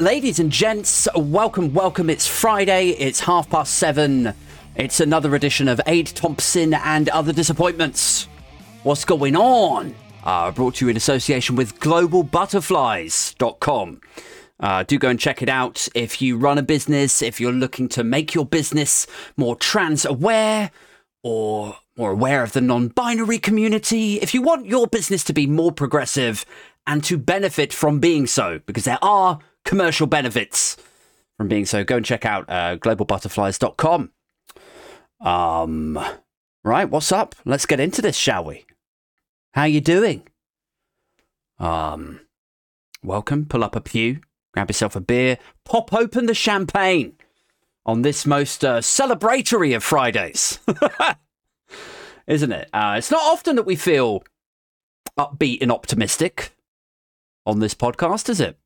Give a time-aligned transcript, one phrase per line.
[0.00, 2.10] ladies and gents, welcome, welcome.
[2.10, 4.34] It's Friday, it's half past seven.
[4.76, 8.28] It's another edition of Aid Thompson and Other Disappointments.
[8.82, 9.94] What's going on?
[10.24, 14.00] Uh, brought to you in association with globalbutterflies.com.
[14.60, 17.88] Uh, do go and check it out if you run a business, if you're looking
[17.88, 19.06] to make your business
[19.38, 20.70] more trans aware
[21.22, 25.46] or more aware of the non binary community, if you want your business to be
[25.46, 26.44] more progressive
[26.86, 30.76] and to benefit from being so, because there are commercial benefits
[31.36, 34.10] from being so, go and check out uh, globalbutterflies.com.
[35.20, 36.04] Um,
[36.64, 37.34] right, what's up?
[37.44, 38.64] Let's get into this, shall we?
[39.54, 40.26] How you doing?
[41.58, 42.20] Um,
[43.02, 43.46] welcome.
[43.46, 44.20] Pull up a pew,
[44.52, 47.14] grab yourself a beer, pop open the champagne
[47.84, 50.58] on this most uh, celebratory of Fridays,
[52.26, 52.68] isn't it?
[52.72, 54.22] Uh, it's not often that we feel
[55.18, 56.52] upbeat and optimistic
[57.46, 58.58] on this podcast, is it?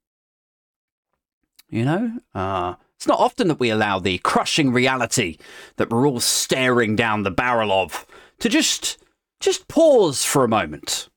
[1.69, 5.39] You know, uh, it's not often that we allow the crushing reality
[5.77, 8.07] that we're all staring down the barrel of
[8.41, 8.99] to just
[9.41, 11.09] just pause for a moment.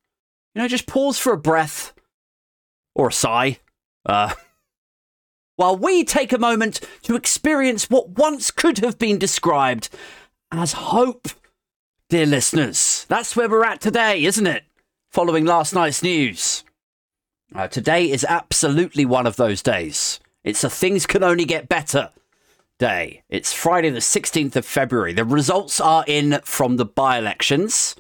[0.54, 1.94] You know, just pause for a breath
[2.96, 3.60] or a sigh.
[4.06, 4.34] Uh,
[5.56, 9.90] while we take a moment to experience what once could have been described
[10.52, 11.28] as hope,
[12.10, 13.06] dear listeners.
[13.10, 14.64] That's where we're at today, isn't it?
[15.12, 16.64] Following last night's news.
[17.55, 20.19] Uh, today is absolutely one of those days.
[20.44, 22.11] It's a things can only get better
[22.78, 23.23] day.
[23.28, 25.14] It's Friday, the 16th of February.
[25.14, 27.95] The results are in from the by elections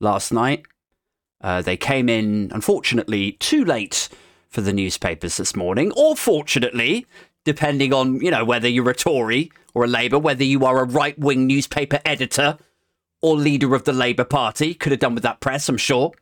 [0.00, 0.66] last night.
[1.40, 4.08] Uh, they came in, unfortunately, too late
[4.48, 7.06] for the newspapers this morning, or fortunately,
[7.44, 10.84] depending on, you know, whether you're a Tory or a Labour, whether you are a
[10.84, 12.58] right wing newspaper editor
[13.20, 14.74] or leader of the Labour Party.
[14.74, 16.12] Could have done with that press, I'm sure.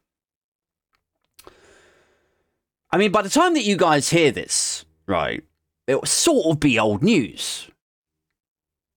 [2.93, 5.43] I mean, by the time that you guys hear this, right,
[5.87, 7.69] it'll sort of be old news,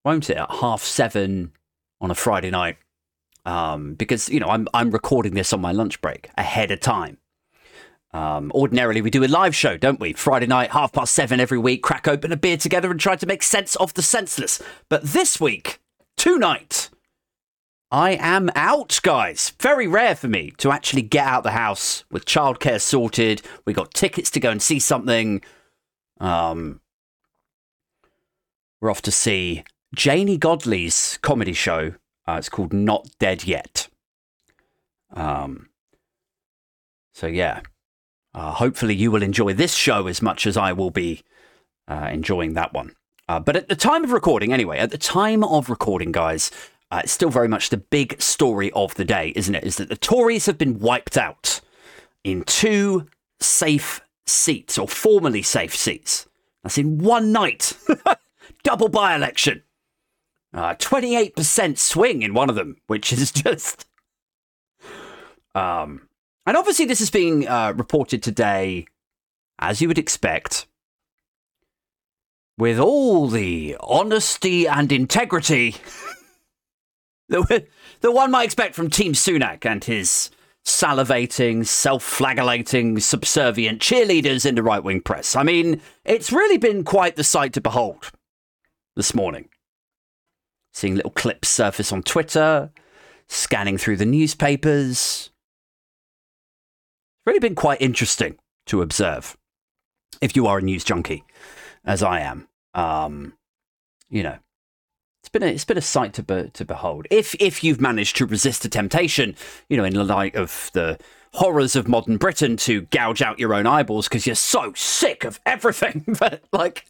[0.03, 0.37] won't it?
[0.37, 1.53] At half seven
[2.01, 2.77] on a Friday night,
[3.45, 7.17] um, because you know I'm I'm recording this on my lunch break ahead of time.
[8.11, 10.13] Um, ordinarily, we do a live show, don't we?
[10.13, 11.81] Friday night, half past seven every week.
[11.81, 14.61] Crack open a beer together and try to make sense of the senseless.
[14.89, 15.79] But this week,
[16.15, 16.89] tonight,
[17.91, 19.53] I am out, guys.
[19.59, 23.41] Very rare for me to actually get out the house with childcare sorted.
[23.65, 25.41] We got tickets to go and see something.
[26.19, 26.81] Um,
[28.81, 29.63] we're off to see
[29.95, 31.93] Janey Godley's comedy show.
[32.27, 33.87] Uh, it's called Not Dead Yet.
[35.13, 35.69] Um,
[37.13, 37.61] so yeah,
[38.33, 41.23] uh, hopefully you will enjoy this show as much as I will be
[41.87, 42.95] uh, enjoying that one.
[43.27, 46.51] Uh, but at the time of recording, anyway, at the time of recording, guys,
[46.91, 49.63] uh, it's still very much the big story of the day, isn't it?
[49.63, 51.61] Is that the Tories have been wiped out
[52.23, 53.07] in two
[53.39, 56.27] safe seats, or formerly safe seats.
[56.63, 57.73] That's in one night.
[58.63, 59.63] Double by election.
[60.53, 63.85] Uh, 28% swing in one of them, which is just.
[65.53, 66.07] Um,
[66.45, 68.87] and obviously, this is being uh, reported today,
[69.59, 70.65] as you would expect,
[72.57, 75.75] with all the honesty and integrity
[77.29, 77.67] that,
[78.01, 80.29] that one might expect from Team Sunak and his
[80.65, 85.35] salivating, self flagellating, subservient cheerleaders in the right wing press.
[85.35, 88.11] I mean, it's really been quite the sight to behold
[88.95, 89.49] this morning.
[90.73, 92.71] Seeing little clips surface on Twitter,
[93.27, 95.29] scanning through the newspapers
[97.17, 98.37] It's really been quite interesting
[98.67, 99.37] to observe
[100.21, 101.23] if you are a news junkie,
[101.85, 102.47] as I am.
[102.73, 103.33] Um,
[104.09, 104.37] you know,
[105.25, 107.07] it's been a, it's been a sight to be, to behold.
[107.09, 109.35] If if you've managed to resist the temptation,
[109.69, 110.99] you know, in light of the
[111.33, 115.39] horrors of modern Britain, to gouge out your own eyeballs because you're so sick of
[115.43, 116.05] everything.
[116.19, 116.85] but like,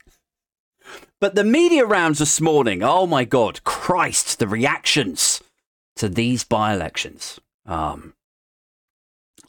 [1.21, 5.41] but the media rounds this morning, oh my god, Christ, the reactions
[5.95, 7.39] to these by-elections.
[7.65, 8.14] Um,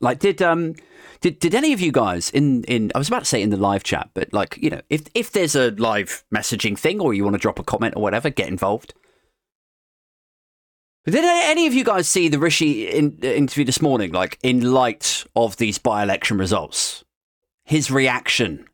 [0.00, 0.74] like, did um,
[1.20, 3.56] did did any of you guys in in I was about to say in the
[3.56, 7.24] live chat, but like you know, if if there's a live messaging thing or you
[7.24, 8.94] want to drop a comment or whatever, get involved.
[11.04, 14.10] But did any of you guys see the Rishi in, interview this morning?
[14.10, 17.04] Like in light of these by-election results,
[17.64, 18.66] his reaction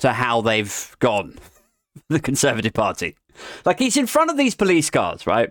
[0.00, 1.38] to how they've gone,
[2.08, 3.16] the Conservative Party.
[3.64, 5.50] Like he's in front of these police cars, right?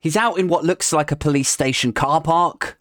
[0.00, 2.78] He's out in what looks like a police station car park.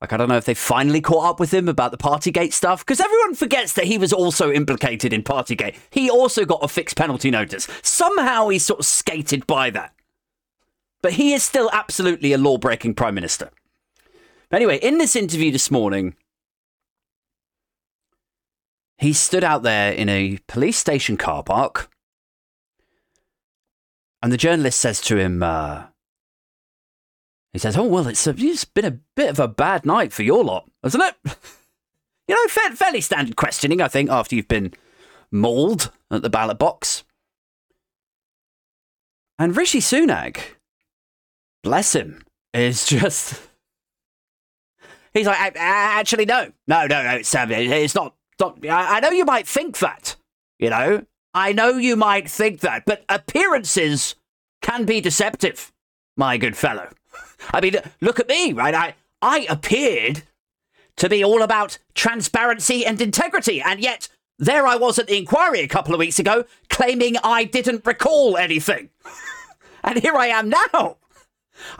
[0.00, 2.80] Like, I don't know if they finally caught up with him about the Partygate stuff,
[2.80, 5.76] because everyone forgets that he was also implicated in Partygate.
[5.90, 7.68] He also got a fixed penalty notice.
[7.82, 9.92] Somehow he sort of skated by that.
[11.02, 13.50] But he is still absolutely a law breaking Prime Minister.
[14.50, 16.14] Anyway, in this interview this morning,
[18.96, 21.90] he stood out there in a police station car park,
[24.22, 25.84] and the journalist says to him, uh,
[27.52, 30.22] he says, "Oh well, it's, a, it's been a bit of a bad night for
[30.22, 31.14] your lot, hasn't it?"
[32.28, 34.72] you know, fa- fairly standard questioning, I think, after you've been
[35.32, 37.04] mauled at the ballot box.
[39.38, 40.38] And Rishi Sunak,
[41.62, 42.22] bless him,
[42.52, 43.40] is just.
[45.12, 47.10] He's like, actually, no, no, no, no.
[47.16, 48.14] It's, um, it's not.
[48.38, 50.14] not I know you might think that.
[50.60, 54.16] You know, I know you might think that, but appearances
[54.62, 55.72] can be deceptive,
[56.16, 56.88] my good fellow.
[57.52, 58.74] I mean, look at me, right?
[58.74, 60.22] I I appeared
[60.96, 65.60] to be all about transparency and integrity, and yet there I was at the inquiry
[65.60, 68.90] a couple of weeks ago claiming I didn't recall anything.
[69.84, 70.96] and here I am now.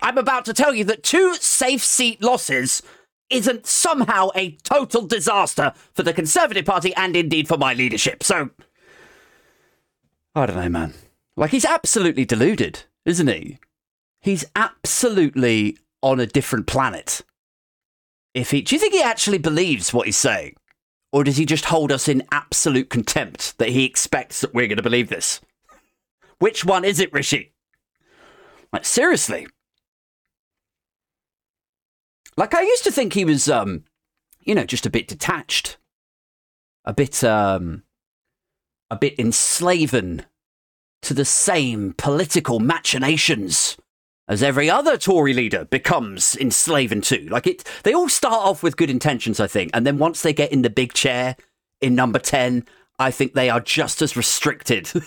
[0.01, 2.83] I'm about to tell you that two safe seat losses
[3.31, 8.23] isn't somehow a total disaster for the Conservative Party and indeed for my leadership.
[8.23, 8.51] So,
[10.35, 10.95] I don't know, man.
[11.37, 13.59] Like, he's absolutely deluded, isn't he?
[14.21, 17.23] He's absolutely on a different planet.
[18.35, 20.57] If he, do you think he actually believes what he's saying?
[21.13, 24.77] Or does he just hold us in absolute contempt that he expects that we're going
[24.77, 25.41] to believe this?
[26.39, 27.53] Which one is it, Rishi?
[28.73, 29.49] Like, seriously.
[32.37, 33.85] Like, I used to think he was, um,
[34.45, 35.79] you know, just a bit detached,
[36.85, 37.83] a bit, um,
[38.91, 40.25] a bit enslaven
[41.03, 43.77] to the same political machinations
[44.29, 47.29] as every other Tory leader becomes enslaved to.
[47.29, 50.33] Like it, they all start off with good intentions, I think, and then once they
[50.33, 51.37] get in the big chair
[51.81, 52.65] in number ten,
[52.99, 54.91] I think they are just as restricted.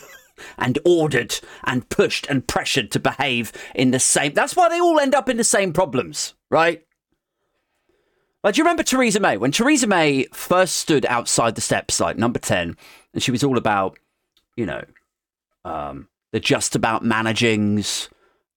[0.57, 4.33] and ordered and pushed and pressured to behave in the same.
[4.33, 6.83] That's why they all end up in the same problems, right?
[8.43, 9.37] Like, do you remember Theresa May?
[9.37, 12.75] When Theresa May first stood outside the steps, like number 10,
[13.13, 13.97] and she was all about,
[14.55, 14.83] you know,
[15.65, 18.09] um, the just about managings,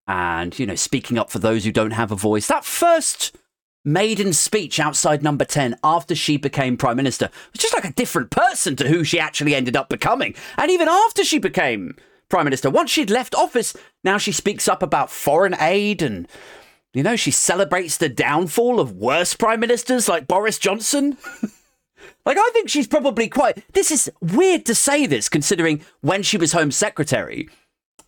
[0.08, 2.46] and, you know, speaking up for those who don't have a voice.
[2.46, 3.36] That first
[3.84, 8.30] maiden speech outside number 10 after she became prime minister was just like a different
[8.30, 10.34] person to who she actually ended up becoming.
[10.58, 11.96] And even after she became
[12.28, 16.28] prime minister, once she'd left office, now she speaks up about foreign aid and,
[16.92, 21.16] you know, she celebrates the downfall of worse prime ministers like Boris Johnson.
[22.26, 23.62] like, I think she's probably quite.
[23.72, 27.48] This is weird to say this considering when she was Home Secretary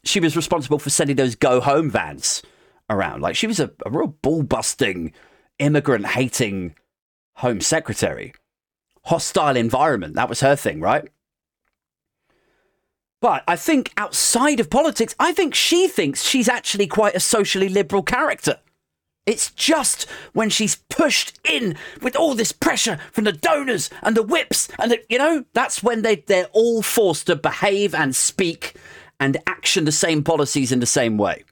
[0.05, 2.43] she was responsible for sending those go home vans
[2.91, 3.21] around.
[3.21, 5.13] Like she was a, a real ball busting,
[5.59, 6.75] immigrant hating
[7.37, 8.33] home secretary.
[9.05, 10.15] Hostile environment.
[10.15, 11.09] That was her thing, right?
[13.21, 17.69] But I think outside of politics, I think she thinks she's actually quite a socially
[17.69, 18.59] liberal character.
[19.29, 24.23] It's just when she's pushed in with all this pressure from the donors and the
[24.23, 28.75] whips, and the, you know, that's when they, they're all forced to behave and speak
[29.21, 31.45] and action the same policies in the same way.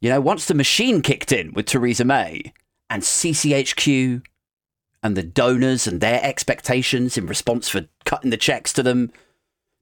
[0.00, 2.52] You know, once the machine kicked in with Theresa May
[2.88, 4.22] and CCHQ
[5.02, 9.10] and the donors and their expectations in response for cutting the checks to them,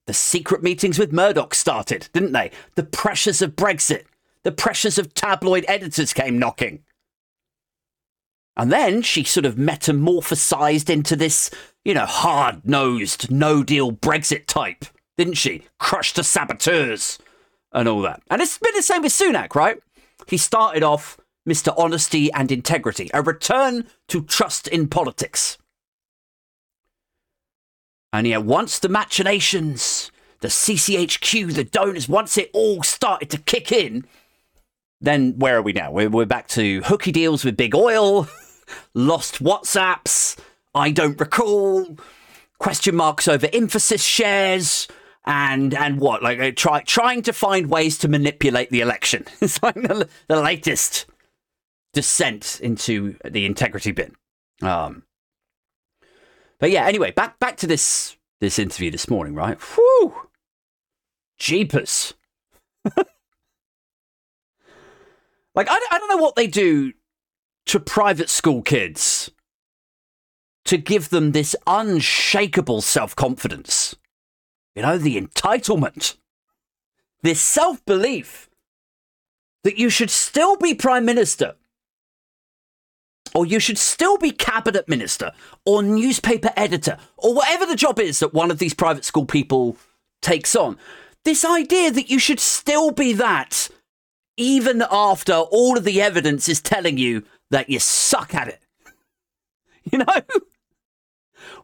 [0.06, 2.50] the secret meetings with Murdoch started, didn't they?
[2.76, 4.04] The pressures of Brexit,
[4.44, 6.80] the pressures of tabloid editors came knocking.
[8.56, 11.50] And then she sort of metamorphosized into this
[11.84, 14.84] you know, hard nosed, no deal Brexit type,
[15.16, 15.64] didn't she?
[15.78, 17.18] Crushed the saboteurs
[17.72, 18.22] and all that.
[18.30, 19.78] And it's been the same with Sunak, right?
[20.26, 21.18] He started off
[21.48, 21.72] Mr.
[21.78, 25.56] Honesty and Integrity, a return to trust in politics.
[28.12, 33.72] And yet, once the machinations, the CCHQ, the donors, once it all started to kick
[33.72, 34.04] in,
[35.00, 35.90] then where are we now?
[35.90, 38.28] We're, we're back to hooky deals with big oil,
[38.94, 40.38] lost WhatsApps,
[40.74, 41.96] I don't recall.
[42.58, 44.86] Question marks over Infosys shares
[45.24, 49.24] and and what like uh, try trying to find ways to manipulate the election.
[49.40, 51.06] It's like the, the latest
[51.92, 54.14] descent into the integrity bin.
[54.62, 55.04] Um,
[56.58, 59.58] but yeah, anyway, back back to this this interview this morning, right?
[59.58, 60.28] Whew,
[61.38, 62.14] jeepers.
[65.54, 66.92] like I, I don't know what they do
[67.66, 69.30] to private school kids
[70.64, 73.96] to give them this unshakable self confidence.
[74.74, 76.16] You know, the entitlement,
[77.22, 78.48] this self belief
[79.64, 81.54] that you should still be Prime Minister,
[83.34, 85.32] or you should still be Cabinet Minister,
[85.66, 89.76] or newspaper editor, or whatever the job is that one of these private school people
[90.22, 90.78] takes on.
[91.24, 93.68] This idea that you should still be that,
[94.36, 98.60] even after all of the evidence is telling you that you suck at it.
[99.90, 100.04] You know?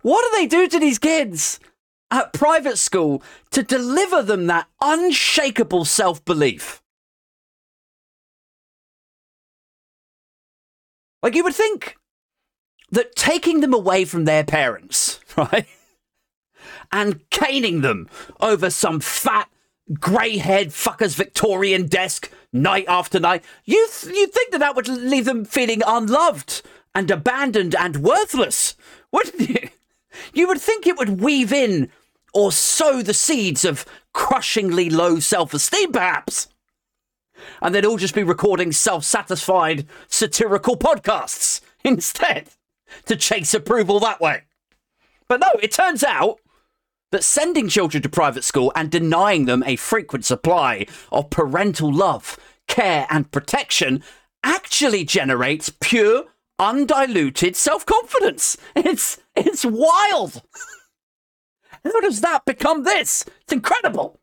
[0.02, 1.60] What do they do to these kids
[2.10, 6.82] at private school to deliver them that unshakable self belief?
[11.22, 11.96] Like, you would think
[12.90, 15.66] that taking them away from their parents, right,
[16.92, 18.08] and caning them
[18.40, 19.48] over some fat,
[19.94, 24.88] grey haired fucker's Victorian desk night after night, you th- you'd think that that would
[24.88, 26.62] leave them feeling unloved
[26.94, 28.74] and abandoned and worthless,
[29.12, 29.68] wouldn't you?
[30.32, 31.90] You would think it would weave in
[32.32, 36.48] or sow the seeds of crushingly low self esteem, perhaps.
[37.60, 42.48] And they'd all just be recording self satisfied satirical podcasts instead
[43.04, 44.42] to chase approval that way.
[45.28, 46.40] But no, it turns out
[47.12, 52.38] that sending children to private school and denying them a frequent supply of parental love,
[52.66, 54.02] care, and protection
[54.42, 56.24] actually generates pure,
[56.58, 58.56] undiluted self confidence.
[58.76, 60.42] It's, it's wild.
[61.84, 63.24] How does that become this?
[63.42, 64.20] It's incredible.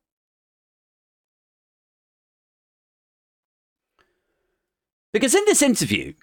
[5.13, 6.13] Because in this interview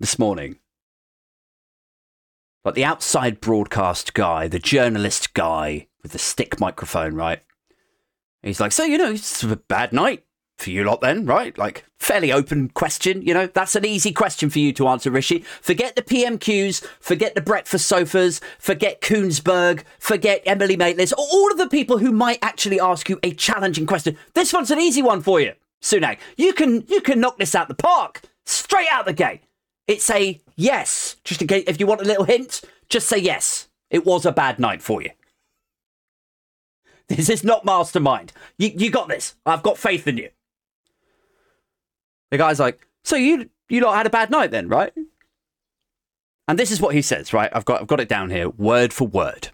[0.00, 0.58] this morning,
[2.64, 7.40] like the outside broadcast guy, the journalist guy with the stick microphone, right?
[8.42, 10.24] He's like, so, you know, it's a bad night
[10.58, 11.56] for you lot then, right?
[11.58, 13.46] Like, fairly open question, you know?
[13.46, 15.40] That's an easy question for you to answer, Rishi.
[15.60, 21.68] Forget the PMQs, forget the breakfast sofas, forget Kuenssberg, forget Emily Maitlis, all of the
[21.68, 24.16] people who might actually ask you a challenging question.
[24.34, 26.18] This one's an easy one for you, Sunak.
[26.36, 29.42] You can, you can knock this out the park, straight out the gate.
[29.86, 31.16] It's a yes.
[31.24, 33.68] Just in case, if you want a little hint, just say yes.
[33.90, 35.10] It was a bad night for you.
[37.08, 38.32] This is not mastermind.
[38.58, 39.34] You, you got this.
[39.44, 40.30] I've got faith in you.
[42.30, 44.92] The guy's like, so you you lot had a bad night then, right?
[46.48, 47.50] And this is what he says, right?
[47.54, 49.48] I've got I've got it down here, word for word.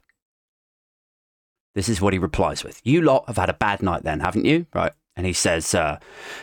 [1.75, 2.81] This is what he replies with.
[2.85, 4.67] You lot have had a bad night then, haven't you?
[4.75, 4.93] Right.
[5.17, 5.99] And he says, uh,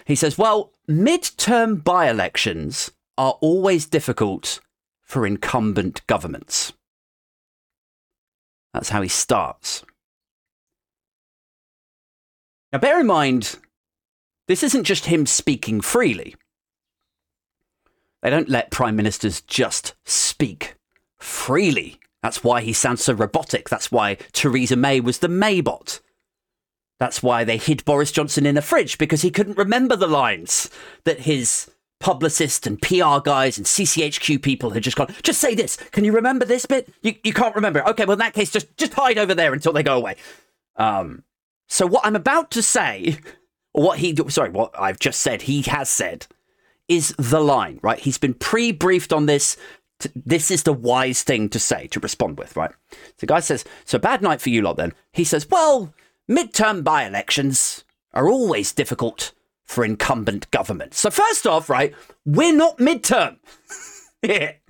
[0.06, 4.60] he says, well, midterm by-elections are always difficult
[5.02, 6.74] for incumbent governments.
[8.74, 9.84] That's how he starts.
[12.72, 13.58] Now, bear in mind,
[14.48, 16.36] this isn't just him speaking freely.
[18.22, 20.76] They don't let prime ministers just speak
[21.18, 22.00] freely.
[22.22, 23.70] That's why he sounds so robotic.
[23.70, 26.02] That's why Theresa May was the Maybot.
[27.00, 30.70] That's why they hid Boris Johnson in a fridge because he couldn't remember the lines
[31.04, 35.78] that his publicists and PR guys and CCHQ people had just gone, just say this.
[35.92, 36.94] Can you remember this bit?
[37.02, 37.88] You, you can't remember.
[37.90, 40.16] Okay, well, in that case, just, just hide over there until they go away.
[40.76, 41.24] Um,
[41.68, 43.18] so what I'm about to say,
[43.74, 46.28] or what he, sorry, what I've just said, he has said,
[46.88, 48.00] is the line, right?
[48.00, 49.58] He's been pre-briefed on this.
[50.16, 52.72] this is the wise thing to say, to respond with, right?
[52.92, 54.94] So the guy says, so bad night for you lot then.
[55.12, 55.94] He says, well,
[56.30, 59.34] midterm by-elections are always difficult
[59.68, 60.94] for incumbent government.
[60.94, 61.94] So first off, right,
[62.26, 63.38] we're not midterm.
[64.24, 64.54] yeah.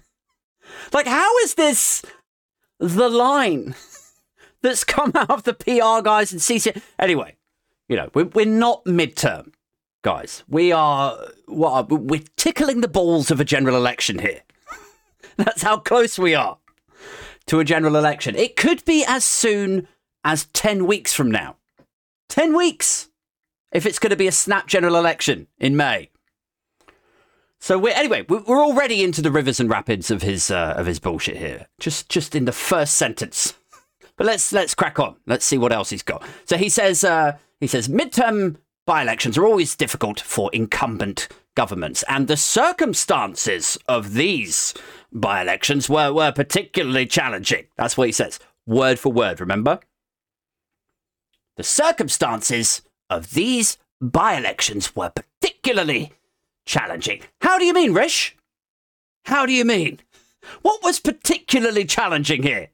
[0.93, 2.03] Like, how is this
[2.77, 3.73] the line
[4.61, 6.81] that's come out of the PR guys and CC?
[6.99, 7.35] Anyway,
[7.87, 9.53] you know, we're, we're not midterm,
[10.03, 10.43] guys.
[10.47, 14.41] We are, what, we're tickling the balls of a general election here.
[15.37, 16.57] that's how close we are
[17.47, 18.35] to a general election.
[18.35, 19.87] It could be as soon
[20.23, 21.55] as 10 weeks from now.
[22.29, 23.09] 10 weeks!
[23.71, 26.09] If it's going to be a snap general election in May.
[27.59, 30.99] So we're anyway, we're already into the rivers and rapids of his uh, of his
[30.99, 31.67] bullshit here.
[31.79, 33.55] Just just in the first sentence.
[34.15, 35.15] But let's let's crack on.
[35.25, 36.23] Let's see what else he's got.
[36.45, 42.27] So he says uh, he says midterm by-elections are always difficult for incumbent governments, and
[42.27, 44.73] the circumstances of these
[45.11, 47.65] by-elections were were particularly challenging.
[47.75, 49.39] That's what he says, word for word.
[49.39, 49.79] Remember,
[51.57, 56.13] the circumstances of these by elections were particularly
[56.65, 57.21] challenging.
[57.41, 58.35] How do you mean, Rish?
[59.25, 59.99] How do you mean?
[60.61, 62.69] What was particularly challenging here?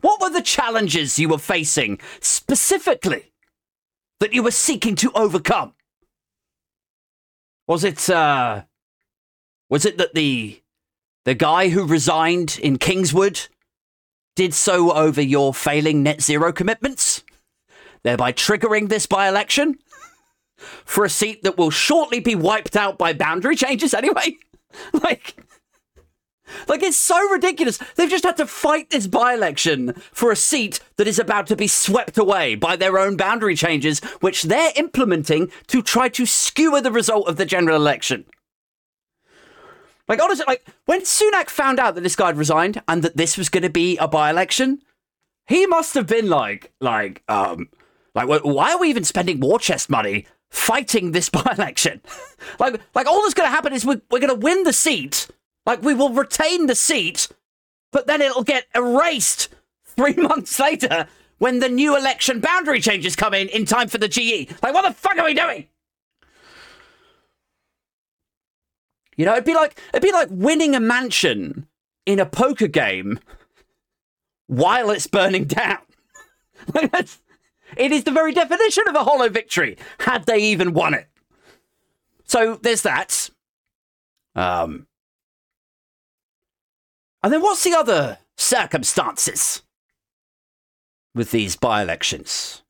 [0.00, 3.32] What were the challenges you were facing specifically
[4.20, 5.74] that you were seeking to overcome?
[7.66, 8.62] Was it uh
[9.68, 10.60] was it that the
[11.24, 13.48] the guy who resigned in Kingswood
[14.36, 17.22] did so over your failing net zero commitments?
[18.02, 19.78] Thereby triggering this by election
[20.84, 24.36] for a seat that will shortly be wiped out by boundary changes anyway.
[24.92, 25.36] like,
[26.68, 27.78] like it's so ridiculous.
[27.96, 31.66] They've just had to fight this by-election for a seat that is about to be
[31.66, 36.92] swept away by their own boundary changes, which they're implementing to try to skewer the
[36.92, 38.24] result of the general election.
[40.08, 43.38] Like honestly, like when Sunak found out that this guy had resigned and that this
[43.38, 44.82] was going to be a by-election,
[45.46, 47.68] he must have been like, like, um,
[48.14, 52.00] like, why are we even spending war chest money fighting this by-election?
[52.58, 55.28] like, like all that's going to happen is we're, we're going to win the seat.
[55.66, 57.28] Like we will retain the seat,
[57.92, 59.48] but then it'll get erased
[59.84, 61.06] three months later
[61.38, 64.50] when the new election boundary changes come in in time for the GE.
[64.62, 65.66] Like, what the fuck are we doing?
[69.16, 71.66] You know, it'd be like it'd be like winning a mansion
[72.06, 73.20] in a poker game
[74.46, 75.78] while it's burning down.
[77.76, 81.08] it is the very definition of a hollow victory, had they even won it.
[82.24, 83.30] So there's that.
[84.34, 84.86] Um,
[87.22, 89.62] and then what's the other circumstances
[91.14, 92.62] with these by elections?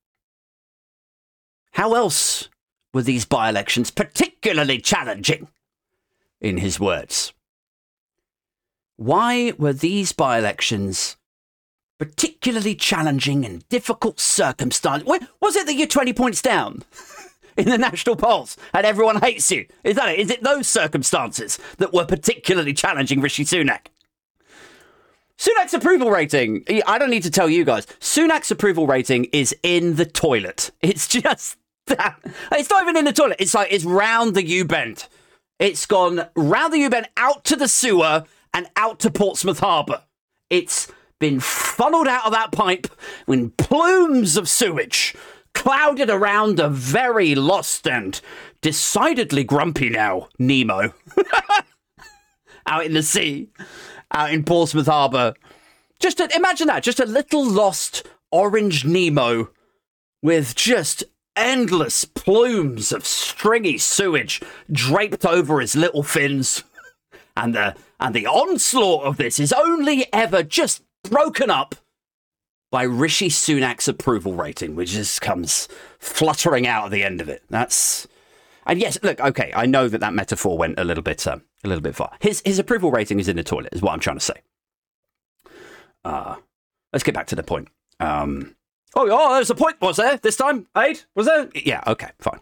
[1.72, 2.48] How else
[2.92, 5.48] were these by elections particularly challenging?
[6.40, 7.32] in his words.
[8.96, 11.16] Why were these by elections
[12.00, 15.06] particularly challenging and difficult circumstances?
[15.40, 16.82] Was it that you're 20 points down
[17.56, 19.66] in the national polls and everyone hates you?
[19.84, 20.18] Is that it?
[20.18, 23.86] Is it those circumstances that were particularly challenging Rishi Sunak?
[25.38, 29.94] Sunak's approval rating, I don't need to tell you guys, Sunak's approval rating is in
[29.96, 30.70] the toilet.
[30.82, 32.18] It's just that.
[32.52, 33.36] It's not even in the toilet.
[33.38, 35.06] It's like, it's round the U bend.
[35.60, 40.02] It's gone round the U-bend, out to the sewer, and out to Portsmouth Harbour.
[40.48, 40.90] It's
[41.20, 42.88] been funneled out of that pipe
[43.28, 45.14] in plumes of sewage,
[45.54, 48.20] clouded around a very lost and
[48.60, 50.92] decidedly grumpy now Nemo
[52.66, 53.48] out in the sea,
[54.10, 55.34] out in Portsmouth Harbour.
[56.00, 59.50] Just a, imagine that, just a little lost orange Nemo
[60.22, 61.04] with just
[61.36, 66.64] endless plumes of stringy sewage draped over his little fins.
[67.36, 71.74] And the and the onslaught of this is only ever just broken up
[72.70, 75.68] by Rishi Sunak's approval rating, which just comes
[75.98, 77.42] fluttering out at the end of it.
[77.50, 78.06] That's
[78.66, 81.68] and yes, look, okay, I know that that metaphor went a little bit um, a
[81.68, 82.16] little bit far.
[82.20, 84.42] His his approval rating is in the toilet, is what I'm trying to say.
[86.04, 86.36] Uh,
[86.92, 87.68] let's get back to the point.
[87.98, 88.56] Um,
[88.94, 90.66] Oh, oh, there's a point, was there, this time?
[90.76, 91.02] Aid?
[91.14, 91.48] Was there?
[91.54, 92.40] Yeah, okay, fine.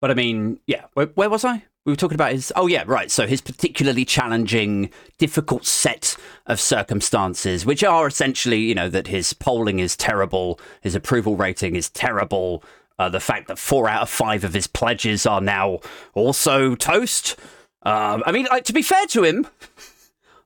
[0.00, 1.64] But I mean, yeah, where, where, was I?
[1.84, 2.52] We were talking about his.
[2.56, 3.10] Oh, yeah, right.
[3.10, 6.16] So his particularly challenging, difficult set
[6.46, 11.76] of circumstances, which are essentially, you know, that his polling is terrible, his approval rating
[11.76, 12.64] is terrible,
[12.98, 15.80] uh, the fact that four out of five of his pledges are now
[16.14, 17.36] also toast.
[17.82, 19.46] Um, I mean, like, to be fair to him,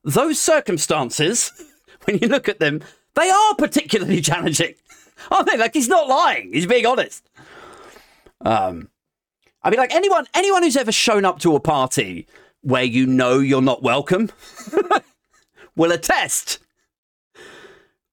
[0.03, 1.51] those circumstances,
[2.05, 2.81] when you look at them,
[3.15, 4.73] they are particularly challenging,
[5.31, 5.57] aren't they?
[5.57, 7.23] Like he's not lying; he's being honest.
[8.41, 8.89] Um,
[9.61, 12.27] I mean, like anyone, anyone who's ever shown up to a party
[12.61, 14.29] where you know you're not welcome
[15.75, 16.59] will attest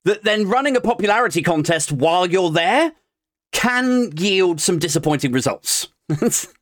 [0.05, 2.93] that then running a popularity contest while you're there
[3.53, 5.89] can yield some disappointing results.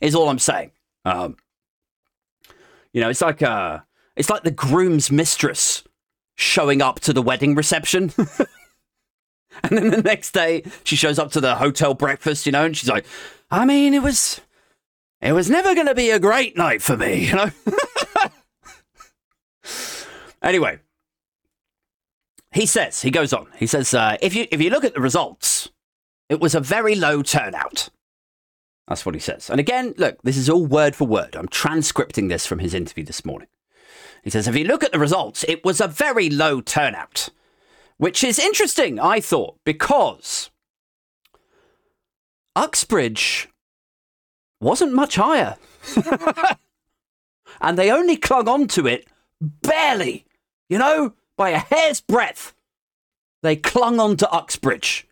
[0.00, 0.70] is all I'm saying.
[1.04, 1.36] Um,
[2.92, 3.80] you know, it's like uh,
[4.16, 5.82] it's like the groom's mistress
[6.36, 8.12] showing up to the wedding reception.
[9.62, 12.76] and then the next day she shows up to the hotel breakfast, you know, and
[12.76, 13.06] she's like,
[13.50, 14.40] I mean, it was
[15.20, 17.50] it was never going to be a great night for me, you know.
[20.42, 20.80] anyway,
[22.52, 23.46] he says, he goes on.
[23.56, 25.70] He says, uh, if you if you look at the results,
[26.28, 27.88] it was a very low turnout.
[28.88, 29.48] That's what he says.
[29.48, 31.36] And again, look, this is all word for word.
[31.36, 33.48] I'm transcripting this from his interview this morning.
[34.22, 37.28] He says, if you look at the results, it was a very low turnout,
[38.02, 40.50] which is interesting, I thought, because
[42.56, 43.48] Uxbridge
[44.60, 45.56] wasn't much higher.
[47.60, 49.06] and they only clung on to it
[49.40, 50.26] barely,
[50.68, 52.54] you know, by a hair's breadth.
[53.40, 55.06] They clung on to Uxbridge.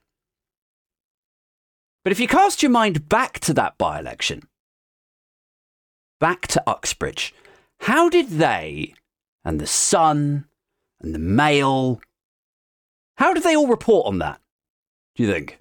[2.03, 4.49] But if you cast your mind back to that by election,
[6.19, 7.33] back to Uxbridge,
[7.83, 8.95] how did they
[9.45, 10.47] and the Sun
[11.01, 12.01] and the Mail.
[13.21, 14.41] How did they all report on that?
[15.15, 15.59] Do you think?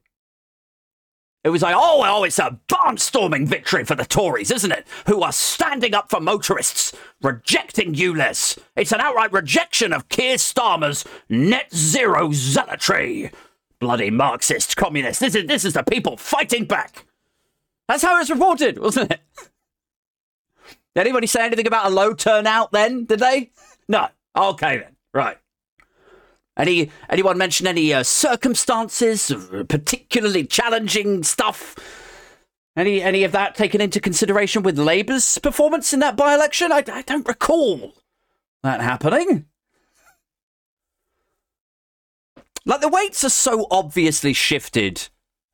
[1.44, 4.88] It was like, oh, oh, it's a barnstorming victory for the Tories, isn't it?
[5.08, 8.60] Who are standing up for motorists, rejecting ULEZ.
[8.78, 13.30] It's an outright rejection of Keir Starmer's net zero zealotry.
[13.80, 15.20] Bloody Marxist, communist.
[15.20, 17.08] This is, this is the people fighting back.
[17.90, 19.22] That's how it's reported, wasn't it?
[20.96, 23.04] Did anybody say anything about a low turnout then?
[23.04, 23.52] Did they?
[23.90, 24.08] No.
[24.38, 24.96] Okay then.
[25.14, 25.38] Right.
[26.60, 29.34] Any anyone mention any uh, circumstances,
[29.70, 31.76] particularly challenging stuff
[32.76, 36.72] Any any of that taken into consideration with Labour's performance in that by-election?
[36.72, 37.94] I, I don't recall
[38.64, 39.48] that happening.
[42.66, 45.10] Like the weights are so obviously shifted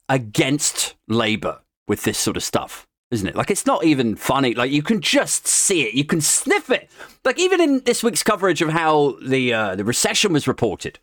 [0.09, 3.35] against Labour with this sort of stuff, isn't it?
[3.35, 4.53] Like it's not even funny.
[4.53, 6.89] Like you can just see it, you can sniff it.
[7.23, 10.99] Like even in this week's coverage of how the uh, the recession was reported.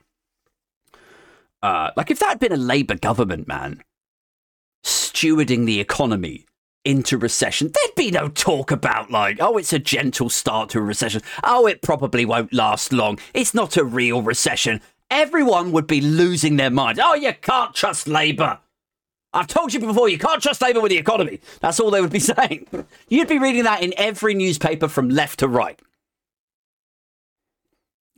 [1.62, 3.82] Uh, like if that had been a Labour government, man,
[4.84, 6.44] stewarding the economy
[6.84, 10.82] into recession, there'd be no talk about like, oh, it's a gentle start to a
[10.82, 11.22] recession.
[11.44, 13.20] Oh, it probably won't last long.
[13.32, 14.80] It's not a real recession.
[15.08, 16.98] Everyone would be losing their mind.
[17.00, 18.58] Oh, you can't trust Labour.
[19.34, 21.40] I've told you before, you can't trust Labour with the economy.
[21.60, 22.66] That's all they would be saying.
[23.08, 25.80] You'd be reading that in every newspaper from left to right.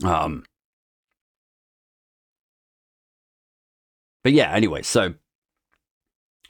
[0.04, 0.44] Um,
[4.24, 5.14] but yeah, anyway, so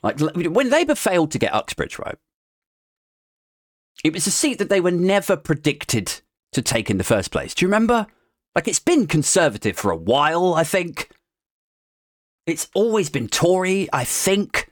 [0.02, 2.16] like when Labour failed to get Uxbridge, right?
[4.02, 6.20] It was a seat that they were never predicted
[6.52, 7.54] to take in the first place.
[7.54, 8.06] Do you remember?
[8.54, 11.10] Like it's been conservative for a while, I think.
[12.46, 14.70] It's always been Tory, I think.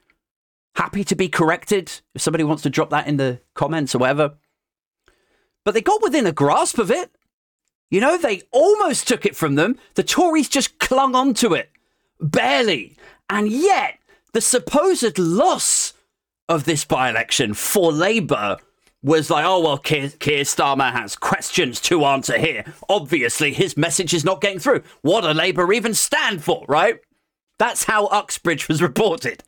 [0.76, 4.35] Happy to be corrected if somebody wants to drop that in the comments or whatever.
[5.64, 7.11] But they got within a grasp of it.
[7.90, 9.78] You know, they almost took it from them.
[9.94, 11.70] The Tories just clung on to it.
[12.20, 12.96] Barely.
[13.28, 13.98] And yet,
[14.32, 15.92] the supposed loss
[16.48, 18.56] of this by election for Labour
[19.02, 22.64] was like, oh, well, Keir, Keir Starmer has questions to answer here.
[22.88, 24.82] Obviously, his message is not getting through.
[25.02, 27.00] What do Labour even stand for, right?
[27.58, 29.44] That's how Uxbridge was reported.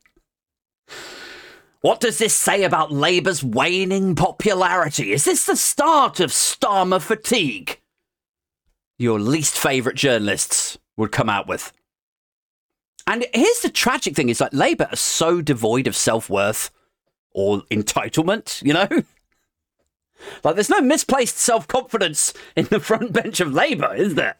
[1.80, 5.12] What does this say about Labour's waning popularity?
[5.12, 7.80] Is this the start of Starmer fatigue?
[8.96, 11.72] Your least favourite journalists would come out with.
[13.06, 16.70] And here's the tragic thing is like Labour are so devoid of self worth
[17.32, 18.88] or entitlement, you know?
[20.42, 24.36] Like there's no misplaced self confidence in the front bench of Labour, is there?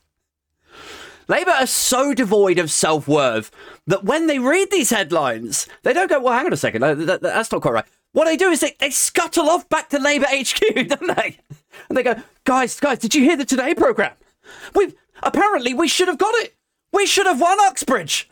[1.29, 3.51] Labour are so devoid of self worth
[3.87, 7.21] that when they read these headlines, they don't go, well, hang on a second, that,
[7.21, 7.85] that's not quite right.
[8.13, 11.39] What they do is they, they scuttle off back to Labour HQ, don't they?
[11.89, 14.15] And they go, guys, guys, did you hear the Today programme?
[14.75, 16.55] We apparently we should have got it.
[16.93, 18.31] We should have won Uxbridge.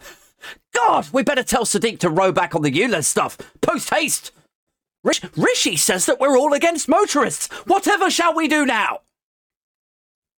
[0.74, 3.38] God, we better tell Sadiq to row back on the ULEZ stuff.
[3.60, 4.32] Post haste.
[5.36, 7.48] Rishi says that we're all against motorists.
[7.66, 9.00] Whatever shall we do now?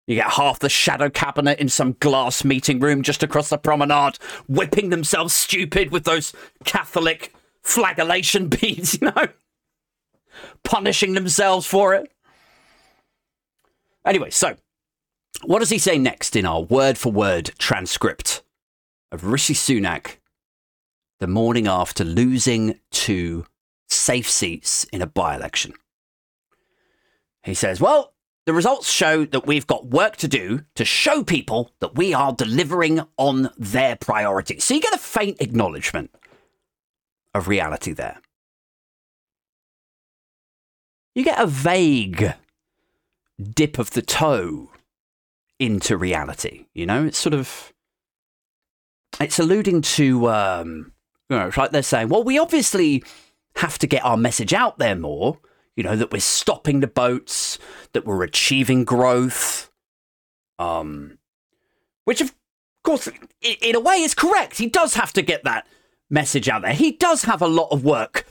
[0.06, 4.18] You get half the shadow cabinet in some glass meeting room just across the promenade,
[4.46, 9.28] whipping themselves stupid with those Catholic flagellation beads, you know?
[10.62, 12.12] Punishing themselves for it.
[14.04, 14.56] Anyway, so
[15.44, 18.42] what does he say next in our word for word transcript
[19.10, 20.16] of Rishi Sunak
[21.20, 23.46] the morning after losing two
[23.88, 25.72] safe seats in a by election?
[27.42, 28.13] He says, Well,
[28.46, 32.32] the results show that we've got work to do to show people that we are
[32.32, 34.64] delivering on their priorities.
[34.64, 36.10] So you get a faint acknowledgement
[37.34, 38.20] of reality there.
[41.14, 42.34] You get a vague
[43.42, 44.70] dip of the toe
[45.58, 46.66] into reality.
[46.74, 47.72] You know, it's sort of
[49.20, 50.92] it's alluding to um,
[51.30, 53.02] you know, it's like they're saying, well, we obviously
[53.56, 55.38] have to get our message out there more.
[55.76, 57.58] You know, that we're stopping the boats,
[57.92, 59.70] that we're achieving growth.
[60.58, 61.18] Um,
[62.04, 62.34] which of
[62.84, 63.08] course,
[63.42, 64.58] in a way, is correct.
[64.58, 65.66] He does have to get that
[66.10, 66.74] message out there.
[66.74, 68.26] He does have a lot of work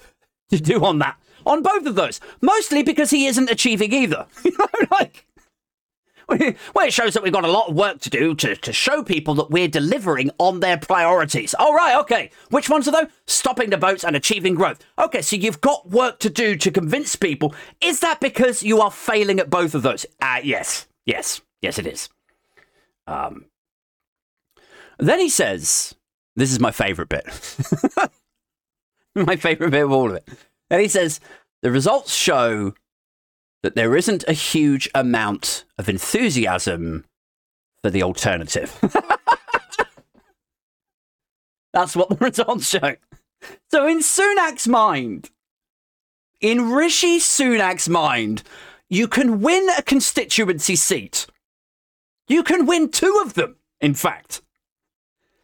[0.51, 2.21] to do on that, on both of those.
[2.41, 4.27] Mostly because he isn't achieving either.
[4.45, 5.25] You know, like
[6.30, 9.04] well, it shows that we've got a lot of work to do to, to show
[9.04, 11.54] people that we're delivering on their priorities.
[11.54, 12.30] All right, okay.
[12.50, 13.08] Which ones are those?
[13.28, 14.84] Stopping the boats and achieving growth.
[14.98, 17.54] Okay, so you've got work to do to convince people.
[17.82, 20.06] Is that because you are failing at both of those?
[20.22, 22.10] Uh, yes, yes, yes, it is.
[23.08, 23.46] Um,
[24.98, 25.96] then he says,
[26.36, 27.26] This is my favorite bit.
[29.16, 30.28] my favorite bit of all of it.
[30.70, 31.20] And he says,
[31.62, 32.74] The results show
[33.63, 37.06] that there isn't a huge amount of enthusiasm
[37.82, 38.78] for the alternative.
[41.73, 42.95] That's what the results show.
[43.71, 45.32] So, in Sunak's mind,
[46.39, 48.43] in Rishi Sunak's mind,
[48.89, 51.26] you can win a constituency seat.
[52.28, 54.41] You can win two of them, in fact,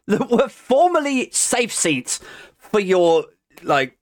[0.06, 2.20] that were formerly safe seats
[2.56, 3.26] for your,
[3.62, 3.98] like,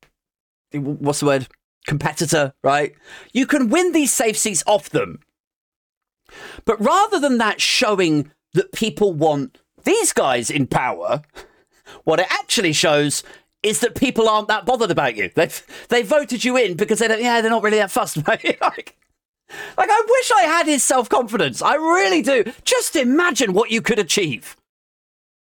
[0.72, 1.48] what's the word?
[1.88, 2.94] Competitor, right?
[3.32, 5.18] You can win these safe seats off them.
[6.64, 11.22] But rather than that showing that people want these guys in power,
[12.04, 13.24] what it actually shows
[13.62, 15.30] is that people aren't that bothered about you.
[15.34, 18.44] They've they voted you in because they don't, yeah, they're not really that fussed about
[18.44, 18.54] you.
[18.60, 18.96] like,
[19.76, 21.62] like, I wish I had his self confidence.
[21.62, 22.44] I really do.
[22.64, 24.56] Just imagine what you could achieve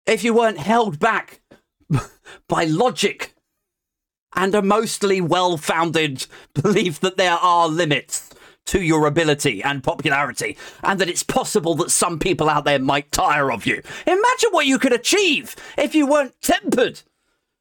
[0.07, 1.41] if you weren't held back
[2.49, 3.34] by logic
[4.35, 8.31] and a mostly well founded belief that there are limits
[8.67, 13.13] to your ability and popularity, and that it's possible that some people out there might
[13.13, 13.83] tire of you.
[14.07, 17.03] Imagine what you could achieve if you weren't tempered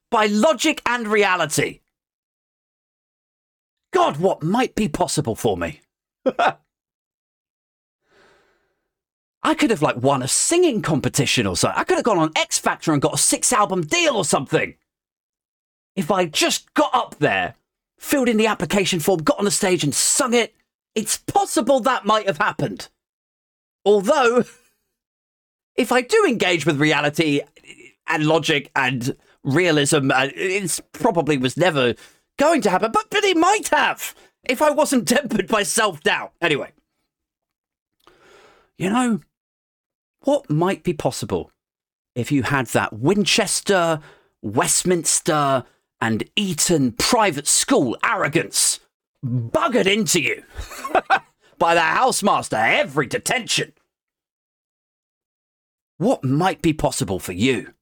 [0.09, 1.81] by logic and reality.
[3.91, 5.81] God, what might be possible for me?
[9.43, 11.79] I could have like won a singing competition or something.
[11.79, 14.75] I could have gone on X Factor and got a six album deal or something.
[15.95, 17.55] If I just got up there,
[17.97, 20.55] filled in the application form, got on the stage and sung it,
[20.95, 22.89] it's possible that might have happened.
[23.85, 24.43] Although,
[25.75, 27.41] if I do engage with reality
[28.07, 31.95] and logic and realism, uh, it probably was never
[32.37, 36.33] going to happen, but, but it might have if I wasn't tempered by self doubt.
[36.41, 36.71] Anyway,
[38.77, 39.21] you know,
[40.21, 41.51] what might be possible
[42.15, 43.99] if you had that Winchester,
[44.41, 45.63] Westminster,
[46.03, 48.81] and Eton private school arrogance
[49.25, 50.43] buggered into you
[51.57, 53.71] by the housemaster every detention?
[55.97, 57.73] What might be possible for you?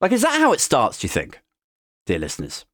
[0.00, 1.40] Like, is that how it starts, do you think,
[2.04, 2.64] dear listeners?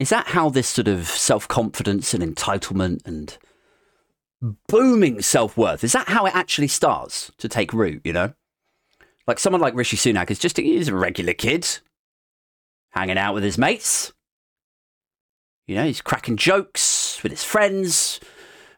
[0.00, 3.36] Is that how this sort of self confidence and entitlement and
[4.68, 8.32] booming self worth, is that how it actually starts to take root, you know?
[9.26, 11.66] Like someone like Rishi Sunak is just he's a regular kid,
[12.90, 14.12] hanging out with his mates.
[15.66, 18.20] You know, he's cracking jokes with his friends.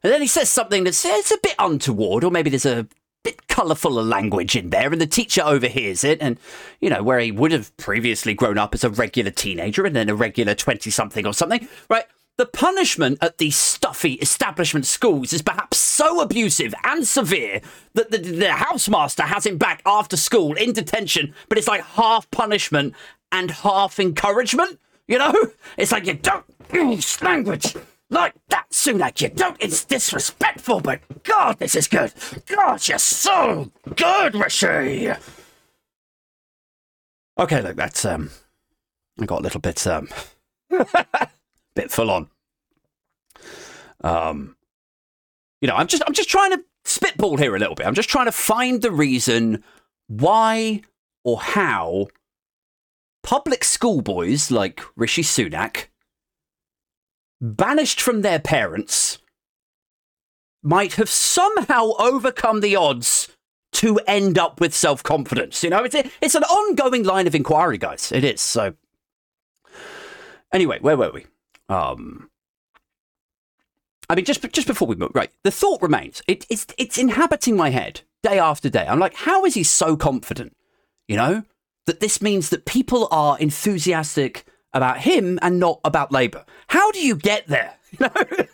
[0.04, 2.86] And then he says something that's it's a bit untoward, or maybe there's a
[3.24, 6.22] bit colourful of language in there, and the teacher overhears it.
[6.22, 6.38] And,
[6.80, 10.08] you know, where he would have previously grown up as a regular teenager and then
[10.08, 12.04] a regular 20 something or something, right?
[12.38, 17.62] The punishment at these stuffy establishment schools is perhaps so abusive and severe
[17.94, 22.30] that the, the housemaster has him back after school in detention, but it's like half
[22.30, 22.94] punishment
[23.32, 24.78] and half encouragement.
[25.08, 25.34] You know?
[25.78, 27.74] It's like you don't use language
[28.10, 29.56] like that, Sunak, you don't.
[29.58, 32.12] It's disrespectful, but God, this is good.
[32.46, 35.10] God, you're so good, Rishi.
[37.38, 38.30] Okay, look, that's um,
[39.20, 40.08] I got a little bit um,
[41.76, 42.28] bit full on.
[44.02, 44.56] Um,
[45.60, 47.86] you know, I'm just I'm just trying to spitball here a little bit.
[47.86, 49.62] I'm just trying to find the reason
[50.08, 50.82] why
[51.24, 52.08] or how
[53.22, 55.86] public schoolboys like Rishi Sunak
[57.40, 59.18] banished from their parents,
[60.62, 63.28] might have somehow overcome the odds
[63.72, 65.62] to end up with self confidence.
[65.62, 68.10] You know, it's, it's an ongoing line of inquiry, guys.
[68.10, 68.40] It is.
[68.40, 68.74] So,
[70.52, 71.26] anyway, where were we?
[71.68, 72.30] Um,
[74.08, 75.30] I mean, just just before we move, right?
[75.42, 76.22] The thought remains.
[76.28, 78.86] It, it's it's inhabiting my head day after day.
[78.86, 80.56] I'm like, how is he so confident?
[81.08, 81.42] You know
[81.86, 86.44] that this means that people are enthusiastic about him and not about Labour.
[86.68, 87.74] How do you get there?
[87.98, 88.44] You know,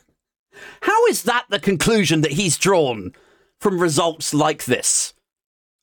[0.83, 3.13] how is that the conclusion that he's drawn
[3.59, 5.15] from results like this?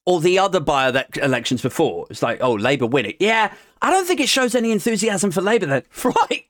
[0.06, 2.06] Or the other by elections before?
[2.10, 3.18] It's like, oh, Labour win it.
[3.20, 5.84] Yeah, I don't think it shows any enthusiasm for Labour then.
[6.04, 6.46] Right.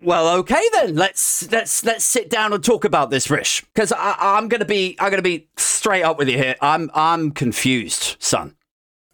[0.00, 0.94] Well, okay then.
[0.94, 3.62] Let's let's let's sit down and talk about this, Rish.
[3.74, 6.54] Because I'm gonna be I'm gonna be straight up with you here.
[6.60, 8.54] I'm I'm confused, son.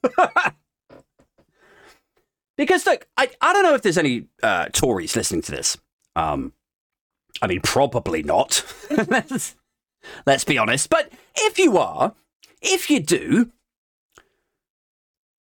[2.56, 5.76] Because look, I, I don't know if there's any uh, Tories listening to this.
[6.14, 6.52] Um,
[7.42, 8.64] I mean, probably not.
[9.08, 9.56] let's,
[10.26, 10.88] let's be honest.
[10.88, 12.14] But if you are,
[12.62, 13.50] if you do,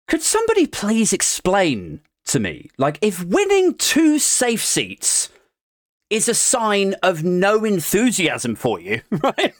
[0.07, 5.29] could somebody please explain to me, like, if winning two safe seats
[6.09, 9.53] is a sign of no enthusiasm for you, right?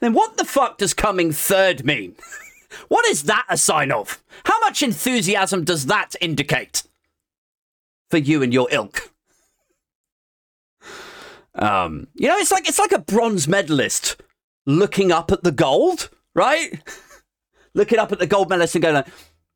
[0.00, 2.16] Then what the fuck does coming third mean?
[2.88, 4.22] What is that a sign of?
[4.44, 6.82] How much enthusiasm does that indicate
[8.10, 9.10] for you and your ilk?
[11.54, 14.20] Um, you know, it's like it's like a bronze medalist
[14.66, 16.82] looking up at the gold, right?
[17.74, 19.04] looking up at the gold medalist and going,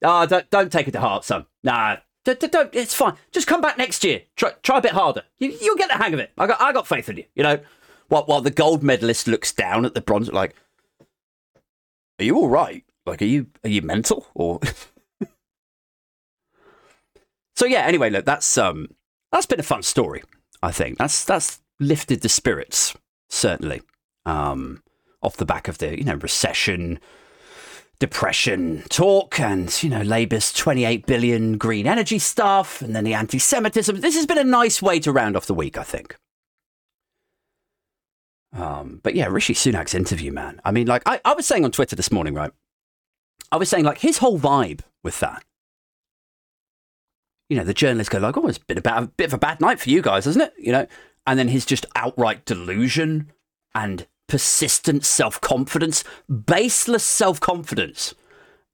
[0.04, 1.46] "Ah, oh, don't don't take it to heart, son.
[1.62, 1.96] Nah,
[2.34, 3.14] don't, it's fine.
[3.32, 4.22] Just come back next year.
[4.36, 5.22] Try try a bit harder.
[5.38, 6.32] You you'll get the hang of it.
[6.36, 7.24] I got I got faith in you.
[7.34, 7.60] You know."
[8.08, 10.54] While, while the gold medalist looks down at the bronze, like,
[12.20, 14.60] "Are you all right?" Like, are you are you mental or?
[17.56, 17.80] so yeah.
[17.80, 18.90] Anyway, look, that's um,
[19.32, 20.22] that's been a fun story.
[20.62, 22.94] I think that's that's lifted the spirits
[23.28, 23.82] certainly.
[24.24, 24.82] Um,
[25.22, 27.00] off the back of the, you know, recession,
[27.98, 33.38] depression talk and, you know, Labour's 28 billion green energy stuff and then the anti
[33.38, 34.00] Semitism.
[34.00, 36.16] This has been a nice way to round off the week, I think.
[38.52, 40.60] Um, but yeah, Rishi Sunak's interview, man.
[40.64, 42.50] I mean, like, I, I was saying on Twitter this morning, right?
[43.52, 45.44] I was saying, like, his whole vibe with that.
[47.48, 49.60] You know, the journalists go, like, oh, it's been about a bit of a bad
[49.60, 50.52] night for you guys, isn't it?
[50.58, 50.86] You know,
[51.26, 53.30] and then his just outright delusion
[53.74, 58.14] and persistent self confidence, baseless self confidence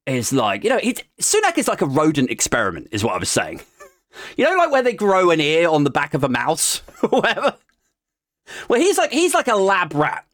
[0.05, 3.29] is like, you know, it, Sunak is like a rodent experiment, is what I was
[3.29, 3.61] saying.
[4.37, 7.09] you know, like where they grow an ear on the back of a mouse or
[7.09, 7.55] whatever?
[8.67, 10.25] Well, he's like he's like a lab rat,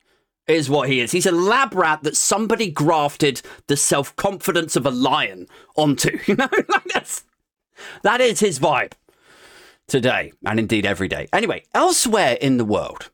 [0.48, 1.12] is what he is.
[1.12, 6.18] He's a lab rat that somebody grafted the self confidence of a lion onto.
[6.28, 7.24] You know, like that's
[8.04, 8.94] that is his vibe
[9.88, 11.28] today, and indeed every day.
[11.32, 13.10] Anyway, elsewhere in the world,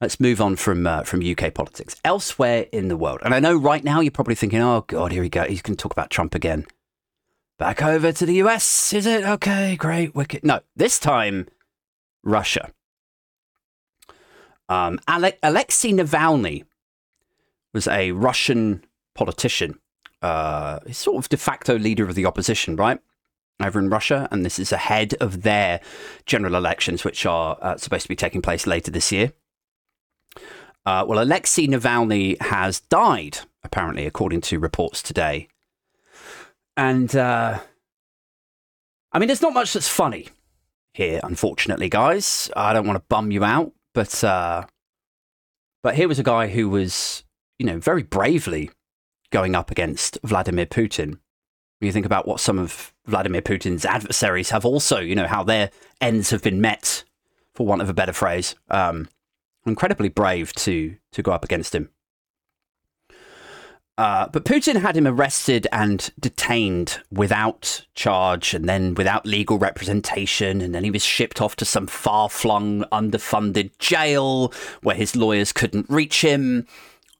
[0.00, 1.96] let's move on from uh, from UK politics.
[2.04, 5.22] Elsewhere in the world, and I know right now you're probably thinking, "Oh God, here
[5.22, 5.44] we go.
[5.44, 6.66] He's going to talk about Trump again."
[7.58, 9.24] Back over to the US, is it?
[9.24, 10.44] Okay, great, wicked.
[10.44, 11.48] No, this time
[12.22, 12.70] Russia.
[14.68, 16.64] Um, Ale- Alexei Navalny
[17.74, 18.84] was a Russian
[19.14, 19.78] politician,
[20.22, 23.00] uh, sort of de facto leader of the opposition, right?
[23.60, 25.80] Over in Russia, and this is ahead of their
[26.26, 29.32] general elections, which are uh, supposed to be taking place later this year.
[30.88, 35.46] Uh, well, Alexei Navalny has died, apparently, according to reports today.
[36.78, 37.58] And uh,
[39.12, 40.28] I mean, there's not much that's funny
[40.94, 42.50] here, unfortunately, guys.
[42.56, 44.64] I don't want to bum you out, but uh,
[45.82, 47.22] but here was a guy who was,
[47.58, 48.70] you know, very bravely
[49.28, 51.18] going up against Vladimir Putin.
[51.80, 55.44] When you think about what some of Vladimir Putin's adversaries have also, you know, how
[55.44, 55.70] their
[56.00, 57.04] ends have been met,
[57.54, 58.54] for want of a better phrase.
[58.70, 59.06] Um,
[59.68, 61.90] incredibly brave to to go up against him.
[63.98, 70.60] Uh, but Putin had him arrested and detained without charge and then without legal representation.
[70.60, 75.52] And then he was shipped off to some far flung, underfunded jail where his lawyers
[75.52, 76.68] couldn't reach him.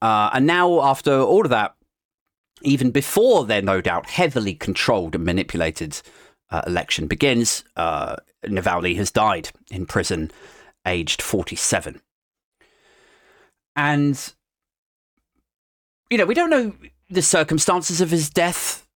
[0.00, 1.74] Uh, and now, after all of that,
[2.62, 6.00] even before their no doubt heavily controlled and manipulated
[6.50, 10.30] uh, election begins, uh, Navalny has died in prison,
[10.87, 12.00] aged 47.
[13.78, 14.34] And
[16.10, 16.74] you know, we don't know
[17.08, 18.86] the circumstances of his death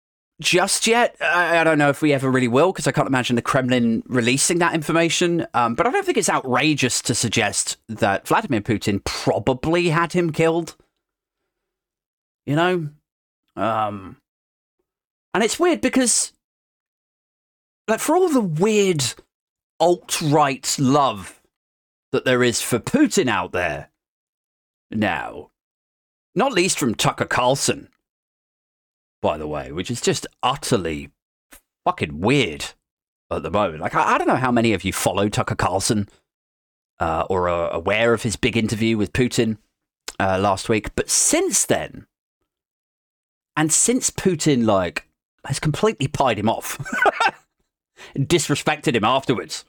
[0.41, 1.15] just yet.
[1.21, 4.03] I, I don't know if we ever really will, because I can't imagine the Kremlin
[4.07, 5.47] releasing that information.
[5.55, 10.33] Um, but I don't think it's outrageous to suggest that Vladimir Putin probably had him
[10.33, 10.77] killed.
[12.45, 12.89] You know?
[13.55, 14.17] Um,
[15.33, 16.33] and it's weird because,
[17.87, 19.05] like, for all the weird
[19.79, 21.41] alt right love
[22.11, 23.92] that there is for Putin out there
[24.97, 25.51] now,
[26.35, 27.89] not least from Tucker Carlson,
[29.21, 31.11] by the way, which is just utterly
[31.85, 32.67] fucking weird
[33.31, 33.81] at the moment.
[33.81, 36.09] Like, I, I don't know how many of you follow Tucker Carlson
[37.01, 39.59] uh, or are aware of his big interview with Putin
[40.21, 42.07] uh, last week, but since then,
[43.57, 45.07] and since Putin, like,
[45.45, 46.79] has completely pied him off,
[48.17, 49.65] disrespected him afterwards,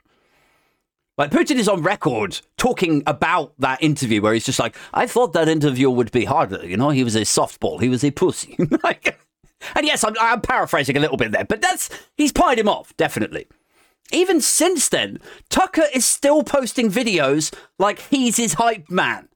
[1.18, 5.34] like Putin is on record talking about that interview where he's just like, I thought
[5.34, 6.66] that interview would be harder.
[6.66, 8.56] You know, he was a softball, he was a pussy.
[8.60, 12.96] and yes, I'm, I'm paraphrasing a little bit there, but that's he's pied him off
[12.98, 13.48] definitely.
[14.12, 19.30] Even since then, Tucker is still posting videos like he's his hype man.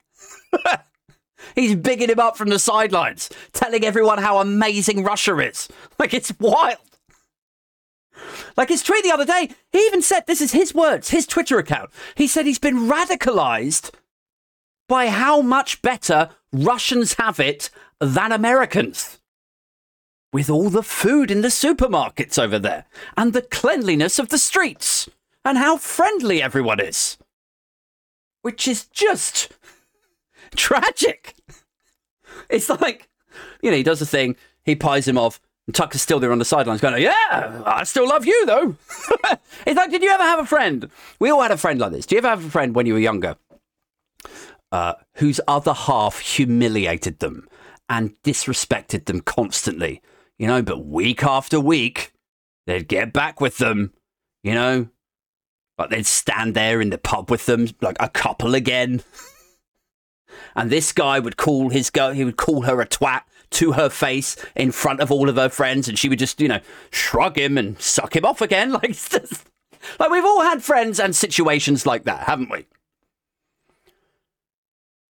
[1.55, 5.67] he's bigging him up from the sidelines, telling everyone how amazing Russia is.
[5.97, 6.79] Like it's wild.
[8.55, 11.59] Like his tweet the other day, he even said, this is his words, his Twitter
[11.59, 11.91] account.
[12.15, 13.91] He said he's been radicalized
[14.87, 17.69] by how much better Russians have it
[17.99, 19.19] than Americans.
[20.33, 22.85] With all the food in the supermarkets over there,
[23.15, 25.09] and the cleanliness of the streets,
[25.45, 27.17] and how friendly everyone is.
[28.41, 29.51] Which is just
[30.55, 31.35] tragic.
[32.49, 33.09] It's like,
[33.61, 36.39] you know, he does the thing, he pies him off, and Tucker's still there on
[36.39, 38.75] the sidelines going, Yeah, I still love you though.
[39.65, 40.89] it's like, did you ever have a friend?
[41.19, 42.05] We all had a friend like this.
[42.05, 43.35] Do you ever have a friend when you were younger
[44.71, 47.47] uh, whose other half humiliated them
[47.89, 50.01] and disrespected them constantly?
[50.39, 52.13] You know, but week after week,
[52.65, 53.93] they'd get back with them,
[54.43, 54.87] you know?
[55.77, 59.01] Like they'd stand there in the pub with them, like a couple again.
[60.55, 63.89] and this guy would call his girl, he would call her a twat to her
[63.89, 66.59] face in front of all of her friends, and she would just, you know,
[66.91, 68.71] shrug him and suck him off again.
[68.77, 69.47] Like, just,
[69.99, 72.65] like we've all had friends and situations like that, haven't we?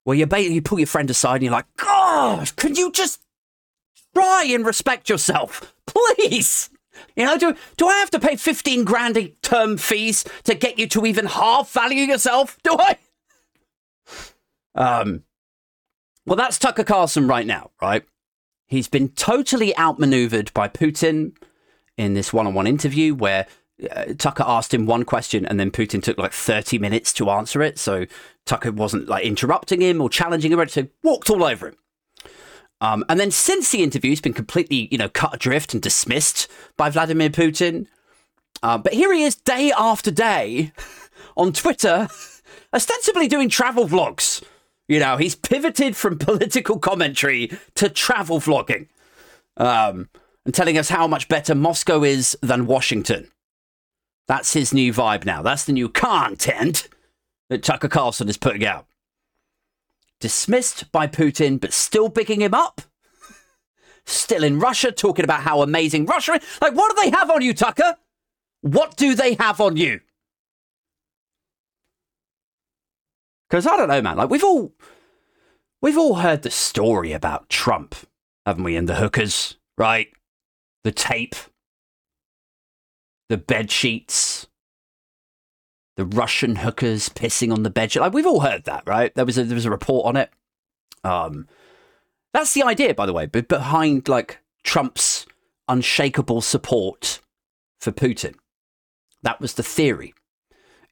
[0.08, 3.22] where you basically you pull your friend aside and you're like, God, can you just
[4.16, 6.70] try and respect yourself, please?
[7.18, 10.80] You know, do, do I have to pay 15 grand a term fees to get
[10.80, 12.58] you to even half value yourself?
[12.64, 12.98] Do I?
[14.76, 15.24] Um,
[16.26, 18.06] well, that's Tucker Carlson right now, right?
[18.68, 21.34] He's been totally outmaneuvered by Putin
[21.98, 23.48] in this one on one interview where
[23.92, 27.62] uh, Tucker asked him one question and then Putin took like 30 minutes to answer
[27.62, 27.80] it.
[27.80, 28.06] So
[28.46, 31.76] Tucker wasn't like interrupting him or challenging him, so walked all over him.
[32.80, 36.48] Um, and then since the interview, he's been completely, you know, cut adrift and dismissed
[36.76, 37.88] by Vladimir Putin.
[38.62, 40.72] Uh, but here he is day after day
[41.38, 42.08] on Twitter,
[42.74, 44.44] ostensibly doing travel vlogs.
[44.88, 48.88] You know, he's pivoted from political commentary to travel vlogging
[49.58, 50.10] um,
[50.46, 53.30] and telling us how much better Moscow is than Washington.
[54.28, 55.42] That's his new vibe now.
[55.42, 56.90] That's the new content
[57.50, 58.86] that Tucker Carlson is putting out
[60.20, 62.82] dismissed by Putin, but still picking him up.
[64.06, 66.44] Still in Russia, talking about how amazing Russia is.
[66.62, 67.98] Like, what do they have on you, Tucker?
[68.62, 70.00] What do they have on you?
[73.50, 74.18] Because I don't know, man.
[74.18, 74.74] Like, we've all.
[75.80, 77.96] We've all heard the story about Trump,
[78.46, 78.76] haven't we?
[78.76, 80.08] And the hookers, right?
[80.84, 81.36] The tape,
[83.30, 84.48] the bed sheets,
[85.98, 87.92] the Russian hookers pissing on the bed.
[87.92, 88.00] sheet.
[88.00, 89.14] Like we've all heard that, right?
[89.14, 90.30] There was a there was a report on it.
[91.04, 91.48] Um,
[92.34, 95.26] that's the idea, by the way, but behind like Trump's
[95.68, 97.20] unshakable support
[97.80, 98.36] for Putin.
[99.24, 100.14] That was the theory,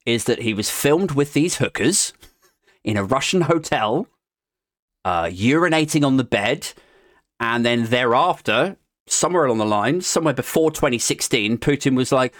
[0.05, 2.13] is that he was filmed with these hookers
[2.85, 4.07] in a Russian hotel,
[5.03, 6.71] uh, urinating on the bed,
[7.39, 8.77] and then thereafter,
[9.07, 12.33] somewhere along the line, somewhere before 2016, Putin was like,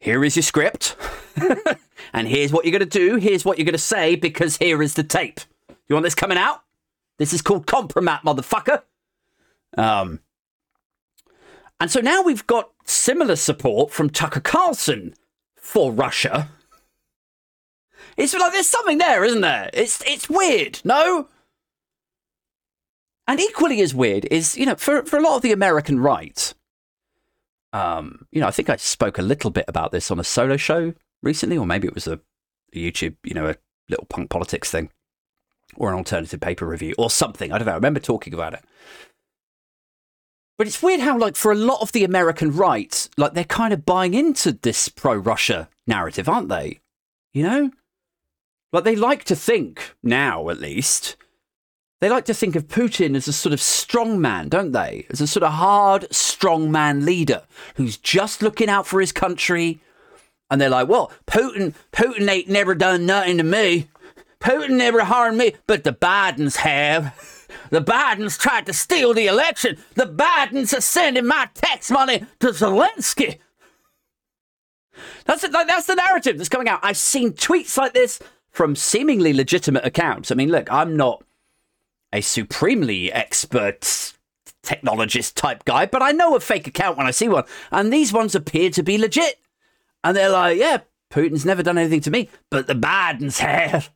[0.00, 0.96] here is your script.
[2.12, 3.16] and here's what you're going to do.
[3.16, 5.40] Here's what you're going to say because here is the tape.
[5.86, 6.62] You want this coming out?
[7.18, 8.82] This is called compromat, motherfucker.
[9.76, 10.20] Um,
[11.78, 15.14] and so now we've got similar support from Tucker Carlson
[15.56, 16.48] for Russia.
[18.16, 19.70] It's like there's something there, isn't there?
[19.72, 21.28] It's it's weird, no?
[23.26, 26.52] And equally as weird is, you know, for, for a lot of the American right,
[27.72, 30.56] um, you know, I think I spoke a little bit about this on a solo
[30.56, 32.20] show recently, or maybe it was a,
[32.74, 33.56] a YouTube, you know, a
[33.88, 34.90] little punk politics thing,
[35.74, 37.50] or an alternative paper review, or something.
[37.50, 37.72] I don't know.
[37.72, 38.60] I remember talking about it.
[40.56, 43.72] But it's weird how, like, for a lot of the American right, like, they're kind
[43.72, 46.80] of buying into this pro Russia narrative, aren't they?
[47.32, 47.70] You know?
[48.74, 51.14] Like, they like to think, now at least,
[52.00, 55.06] they like to think of Putin as a sort of strong man, don't they?
[55.10, 57.44] As a sort of hard, strong man leader
[57.76, 59.80] who's just looking out for his country.
[60.50, 63.86] And they're like, well, Putin, Putin ain't never done nothing to me.
[64.40, 67.48] Putin never harmed me, but the Bidens have.
[67.70, 69.78] The Bidens tried to steal the election.
[69.94, 73.38] The Bidens are sending my tax money to Zelensky.
[75.26, 76.80] That's it, like, that's the narrative that's coming out.
[76.82, 78.20] I've seen tweets like this
[78.54, 80.30] from seemingly legitimate accounts.
[80.30, 81.24] I mean, look, I'm not
[82.12, 83.80] a supremely expert
[84.62, 87.44] technologist type guy, but I know a fake account when I see one.
[87.72, 89.40] And these ones appear to be legit.
[90.04, 90.78] And they're like, yeah,
[91.12, 93.90] Putin's never done anything to me, but the Bidens have.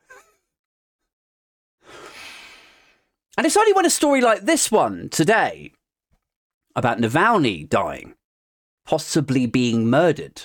[3.37, 5.73] And it's only when a story like this one today
[6.75, 8.15] about Navalny dying,
[8.85, 10.43] possibly being murdered.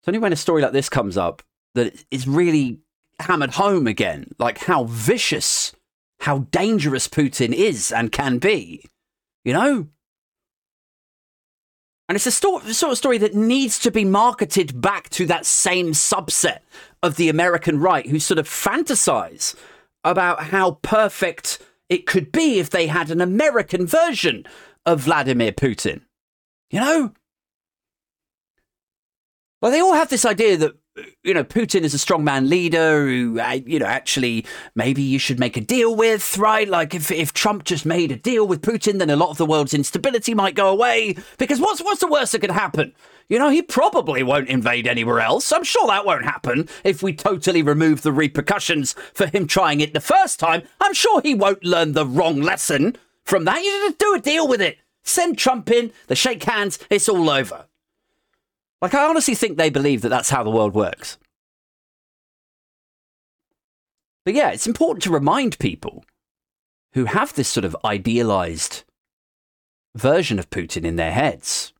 [0.00, 1.44] It's only when a story like this comes up
[1.76, 2.80] that it's really
[3.20, 5.72] hammered home again, like how vicious,
[6.20, 8.84] how dangerous Putin is and can be.
[9.44, 9.88] You know?
[12.08, 15.88] And it's a sort of story that needs to be marketed back to that same
[15.92, 16.60] subset
[17.02, 19.56] of the American right who sort of fantasize
[20.04, 21.58] about how perfect
[21.88, 24.44] it could be if they had an American version
[24.84, 26.02] of Vladimir Putin.
[26.70, 27.12] You know?
[29.60, 30.76] Well, they all have this idea that
[31.22, 35.38] you know, Putin is a strongman leader who, uh, you know, actually maybe you should
[35.38, 36.68] make a deal with, right?
[36.68, 39.46] Like if, if Trump just made a deal with Putin, then a lot of the
[39.46, 41.16] world's instability might go away.
[41.38, 42.94] Because what's what's the worst that could happen?
[43.28, 45.50] You know, he probably won't invade anywhere else.
[45.52, 49.94] I'm sure that won't happen if we totally remove the repercussions for him trying it
[49.94, 50.62] the first time.
[50.80, 53.62] I'm sure he won't learn the wrong lesson from that.
[53.62, 54.78] You just do a deal with it.
[55.02, 57.66] Send Trump in, they shake hands, it's all over.
[58.82, 61.18] Like, I honestly think they believe that that's how the world works.
[64.24, 66.04] But yeah, it's important to remind people
[66.92, 68.84] who have this sort of idealized
[69.94, 71.72] version of Putin in their heads.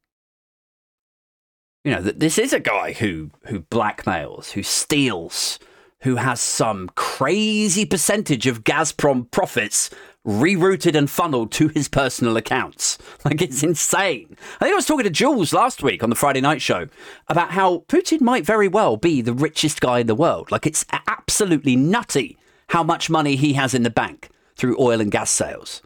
[1.85, 5.59] You know, that this is a guy who, who blackmails, who steals,
[6.03, 9.91] who has some crazy percentage of Gazprom profits
[10.27, 12.99] rerouted and funneled to his personal accounts.
[13.25, 14.37] Like it's insane.
[14.61, 16.87] I think I was talking to Jules last week on the Friday night show
[17.27, 20.53] about how Putin might very well be the richest guy in the world.
[20.53, 25.11] Like it's absolutely nutty how much money he has in the bank through oil and
[25.11, 25.83] gas sales.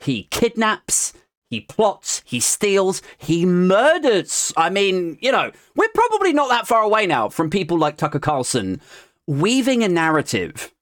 [0.00, 1.12] He kidnaps,
[1.48, 4.52] he plots, he steals, he murders.
[4.56, 8.18] I mean, you know, we're probably not that far away now from people like Tucker
[8.18, 8.80] Carlson
[9.28, 10.74] weaving a narrative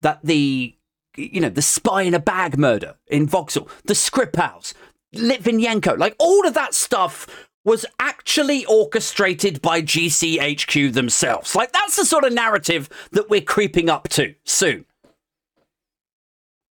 [0.00, 0.74] that the
[1.16, 4.74] you know, the spy in a bag murder in Vauxhall, the Skripals,
[5.14, 11.54] Litvinenko, like all of that stuff was actually orchestrated by GCHQ themselves.
[11.54, 14.84] Like that's the sort of narrative that we're creeping up to soon.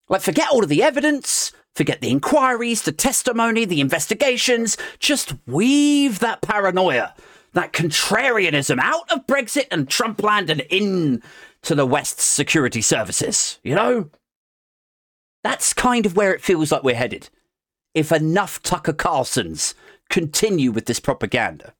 [0.09, 6.19] Like forget all of the evidence, forget the inquiries, the testimony, the investigations, just weave
[6.19, 7.15] that paranoia,
[7.53, 11.23] that contrarianism out of Brexit and Trumpland and in
[11.63, 14.09] to the West's security services, you know?
[15.45, 17.29] That's kind of where it feels like we're headed.
[17.93, 19.75] If enough Tucker Carlsons
[20.09, 21.75] continue with this propaganda.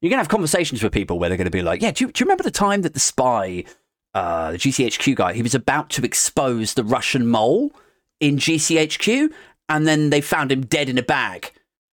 [0.00, 2.06] You're going to have conversations with people where they're going to be like, yeah, do
[2.06, 3.64] you, do you remember the time that the spy,
[4.14, 7.70] uh, the GCHQ guy, he was about to expose the Russian mole
[8.18, 9.30] in GCHQ?
[9.68, 11.52] And then they found him dead in a bag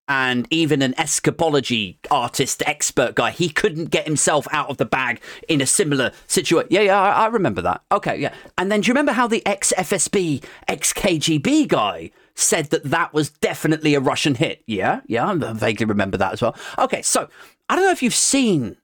[0.09, 5.21] and even an escapology artist expert guy he couldn't get himself out of the bag
[5.49, 6.69] in a similar situation.
[6.71, 7.83] Yeah yeah I, I, remember that.
[7.91, 8.35] Okay yeah.
[8.59, 13.95] And then do you remember how the ex-fsb ex-kgb guy said that that was definitely
[13.95, 14.63] a russian hit?
[14.67, 16.57] Yeah yeah i vaguely remember that as well.
[16.79, 17.29] Okay so
[17.69, 18.77] i don't know if you've seen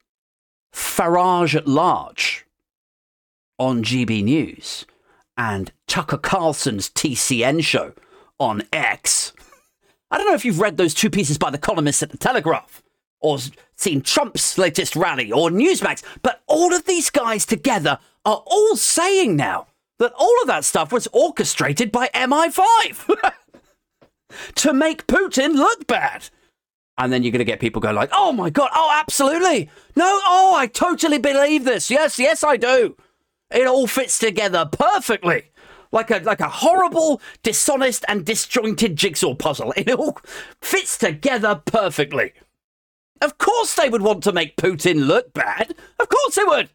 [0.73, 2.47] farage at large
[3.59, 4.87] on gb news
[5.37, 7.93] and tucker carlson's tcn show
[8.39, 9.33] on x
[10.11, 12.83] I don't know if you've read those two pieces by the columnists at the Telegraph
[13.21, 13.39] or
[13.77, 19.37] seen Trump's latest rally or Newsmax, but all of these guys together are all saying
[19.37, 19.67] now
[19.99, 23.33] that all of that stuff was orchestrated by MI5
[24.57, 26.29] to make Putin look bad.
[26.99, 29.71] And then you're going to get people going like, "Oh my god, oh absolutely.
[29.97, 31.91] No, oh, I totally believe this.
[31.91, 32.97] Yes, yes I do.
[33.51, 35.51] It all fits together perfectly."
[35.93, 39.73] Like a like a horrible, dishonest, and disjointed jigsaw puzzle.
[39.77, 40.19] It all
[40.63, 42.33] fits together perfectly.
[43.21, 45.75] Of course they would want to make Putin look bad.
[45.99, 46.71] Of course they would.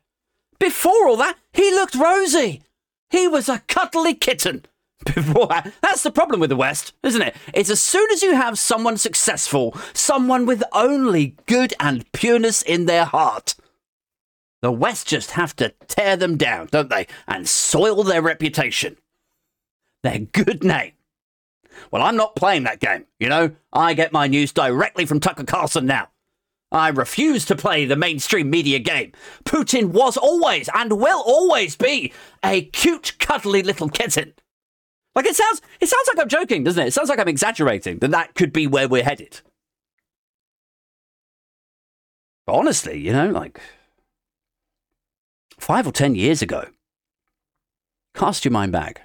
[0.60, 2.62] Before all that, he looked rosy.
[3.10, 4.66] He was a cuddly kitten.
[5.06, 7.36] Before that, that's the problem with the West, isn't it?
[7.54, 12.86] It's as soon as you have someone successful, someone with only good and pureness in
[12.86, 13.56] their heart,
[14.62, 17.08] the West just have to tear them down, don't they?
[17.28, 18.98] And soil their reputation
[20.06, 20.94] their good name.
[21.92, 23.52] Well, I'm not playing that game, you know?
[23.74, 26.10] I get my news directly from Tucker Carlson now.
[26.72, 29.14] I refuse to play the mainstream media game.
[29.46, 32.12] Putin was always and will always be
[32.44, 34.34] a cute, cuddly little kitten.
[35.14, 36.88] Like it sounds, it sounds like I'm joking, doesn't it?
[36.88, 38.00] It sounds like I'm exaggerating.
[38.00, 39.42] That that could be where we're headed.
[42.46, 43.60] But honestly, you know, like
[45.58, 46.66] five or ten years ago,
[48.14, 49.05] cast your mind back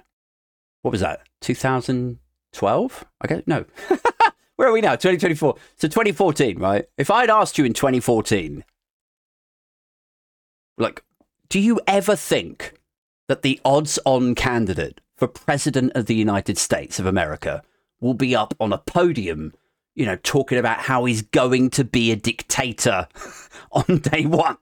[0.81, 1.21] what was that?
[1.41, 3.05] 2012?
[3.25, 3.65] Okay, no.
[4.55, 4.91] Where are we now?
[4.91, 5.55] 2024.
[5.77, 6.85] So 2014, right?
[6.97, 8.63] If I'd asked you in 2014,
[10.77, 11.03] like,
[11.49, 12.73] do you ever think
[13.27, 17.63] that the odds on candidate for president of the United States of America
[17.99, 19.53] will be up on a podium,
[19.95, 23.07] you know, talking about how he's going to be a dictator
[23.71, 24.57] on day one?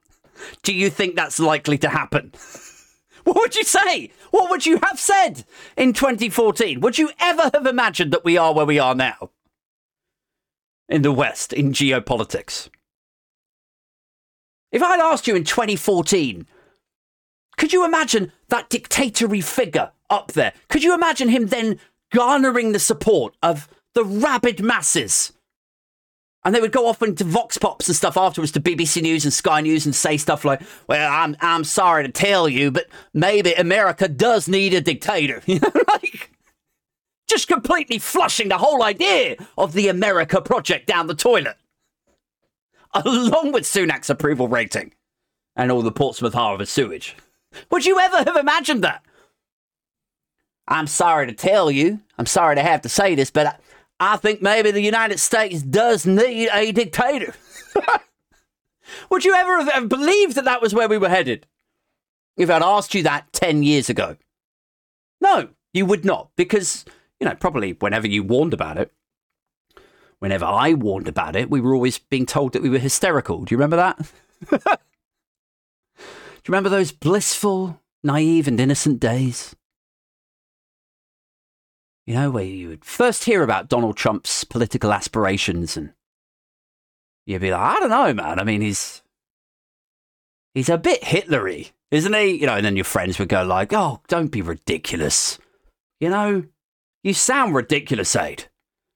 [0.63, 2.33] Do you think that's likely to happen?
[3.29, 4.09] What would you say?
[4.31, 5.45] What would you have said
[5.77, 6.81] in 2014?
[6.81, 9.29] Would you ever have imagined that we are where we are now?
[10.87, 12.69] In the West, in geopolitics.
[14.71, 16.47] If I'd asked you in 2014,
[17.55, 20.53] could you imagine that dictatorial figure up there?
[20.67, 21.79] Could you imagine him then
[22.11, 25.33] garnering the support of the rabid masses
[26.45, 29.33] and they would go off into Vox Pops and stuff afterwards to BBC News and
[29.33, 33.53] Sky News and say stuff like, well, I'm, I'm sorry to tell you, but maybe
[33.53, 35.41] America does need a dictator.
[35.49, 36.31] You know, like,
[37.27, 41.57] just completely flushing the whole idea of the America project down the toilet.
[42.93, 44.93] Along with Sunak's approval rating
[45.55, 47.15] and all the Portsmouth Harbour sewage.
[47.71, 49.03] Would you ever have imagined that?
[50.67, 53.55] I'm sorry to tell you, I'm sorry to have to say this, but I
[54.17, 57.33] think maybe the United States does need a dictator.
[59.09, 61.45] Would you ever have believed that that was where we were headed?
[62.37, 64.15] If I'd asked you that 10 years ago?
[65.21, 66.85] No, you would not, because,
[67.19, 68.93] you know, probably whenever you warned about it,
[70.19, 73.43] whenever I warned about it, we were always being told that we were hysterical.
[73.43, 73.97] Do you remember that?
[75.99, 79.55] Do you remember those blissful, naive, and innocent days?
[82.09, 85.93] You know, where you would first hear about Donald Trump's political aspirations and
[87.27, 88.39] you'd be like, I don't know, man.
[88.39, 89.03] I mean, he's
[90.55, 92.31] he's a bit Hitlery, isn't he?
[92.31, 95.37] You know, and then your friends would go like, "Oh, don't be ridiculous."
[95.99, 96.45] You know,
[97.03, 98.45] you sound ridiculous, Aid.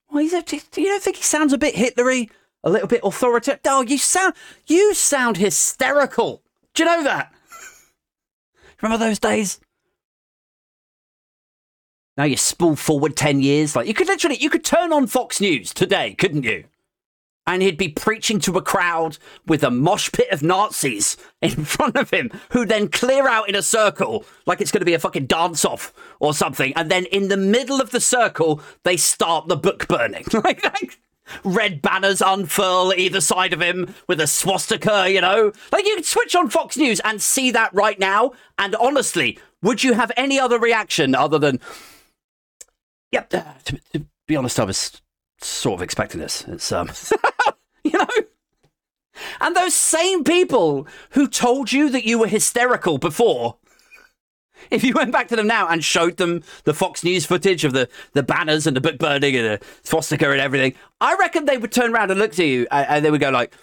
[0.10, 0.44] Well, he's a,
[0.76, 2.32] you don't think he sounds a bit Hitlery,
[2.64, 3.60] a little bit authoritative?
[3.66, 4.34] Oh, you sound
[4.66, 6.42] you sound hysterical.
[6.74, 7.32] Do you know that?
[8.82, 9.60] Remember those days?
[12.18, 13.76] Now you spool forward 10 years.
[13.76, 16.66] Like you could literally, you could turn on Fox News today, couldn't you?
[17.46, 21.98] And he'd be preaching to a crowd with a mosh pit of Nazis in front
[21.98, 25.00] of him, who then clear out in a circle like it's going to be a
[25.00, 26.72] fucking dance off or something.
[26.76, 30.26] And then in the middle of the circle, they start the book burning.
[30.34, 31.00] like, like
[31.44, 35.52] red banners unfurl either side of him with a swastika, you know?
[35.72, 38.32] Like you could switch on Fox News and see that right now.
[38.58, 41.60] And honestly, would you have any other reaction other than,
[43.14, 43.34] Yep.
[43.34, 45.02] Uh, to, to, be honest, I was
[45.40, 46.44] sort of expecting this.
[46.48, 46.90] It's um,
[47.84, 48.08] you know,
[49.40, 53.58] and those same people who told you that you were hysterical before.
[54.72, 57.74] If you went back to them now and showed them the Fox News footage of
[57.74, 61.58] the, the banners and the book burning and the swastika and everything, I reckon they
[61.58, 63.54] would turn around and look at you and, and they would go like,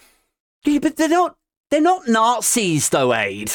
[0.63, 1.35] yeah, "But they're not
[1.71, 3.49] they're not Nazis, though, Aid.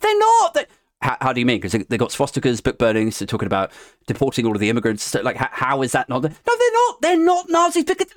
[0.00, 0.54] They're not.
[0.54, 0.66] They're,
[1.06, 1.58] how, how do you mean?
[1.58, 3.70] Because they, they got swastikas, book burnings, they're talking about
[4.08, 5.04] deporting all of the immigrants.
[5.04, 6.22] So, like, how, how is that not?
[6.22, 7.00] No, they're not.
[7.00, 8.08] They're not Nazis because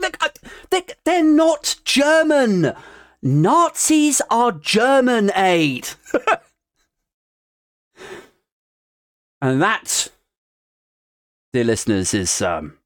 [0.72, 2.74] they're, they're not German.
[3.22, 5.90] Nazis are German aid.
[9.42, 10.08] and that,
[11.54, 12.80] dear listeners, is um,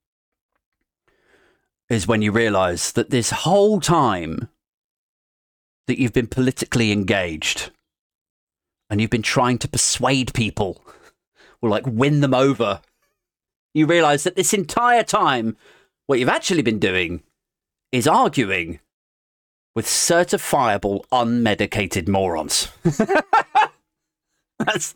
[1.89, 4.49] is when you realise that this whole time
[5.87, 7.71] that you've been politically engaged
[8.93, 10.79] and you've been trying to persuade people
[11.63, 12.79] or like win them over,
[13.73, 15.57] you realize that this entire time,
[16.05, 17.23] what you've actually been doing
[17.91, 18.79] is arguing
[19.75, 22.67] with certifiable unmedicated morons.
[24.59, 24.93] that's,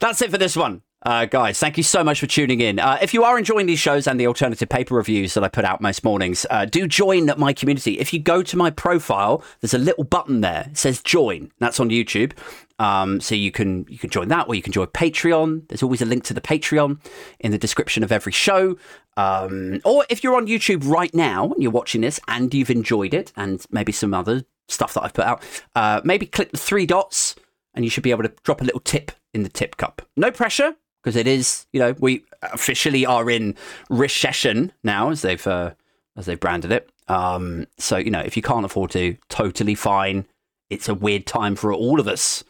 [0.00, 0.82] that's it for this one.
[1.02, 2.80] Uh, guys, thank you so much for tuning in.
[2.80, 5.64] Uh, if you are enjoying these shows and the alternative paper reviews that I put
[5.64, 8.00] out most mornings, uh, do join my community.
[8.00, 10.66] If you go to my profile, there's a little button there.
[10.70, 11.52] It says join.
[11.60, 12.32] That's on YouTube.
[12.80, 15.68] Um, so you can you can join that, or you can join Patreon.
[15.68, 16.98] There's always a link to the Patreon
[17.38, 18.76] in the description of every show.
[19.16, 23.14] Um, or if you're on YouTube right now and you're watching this and you've enjoyed
[23.14, 25.44] it, and maybe some other stuff that I've put out,
[25.76, 27.36] uh, maybe click the three dots,
[27.72, 30.02] and you should be able to drop a little tip in the tip cup.
[30.16, 33.54] No pressure because it is, you know, we officially are in
[33.88, 35.72] recession now, as they've uh,
[36.16, 36.90] as they've branded it.
[37.08, 40.26] Um, so you know, if you can't afford to, totally fine.
[40.70, 42.44] It's a weird time for all of us,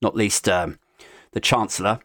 [0.00, 0.78] not least um,
[1.32, 1.98] the Chancellor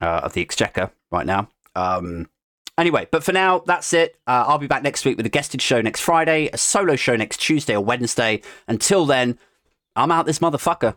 [0.00, 1.48] uh, of the Exchequer right now.
[1.76, 2.28] Um,
[2.76, 4.16] anyway, but for now, that's it.
[4.26, 7.14] Uh, I'll be back next week with a guested show next Friday, a solo show
[7.14, 8.42] next Tuesday or Wednesday.
[8.66, 9.38] Until then,
[9.94, 10.96] I'm out this motherfucker.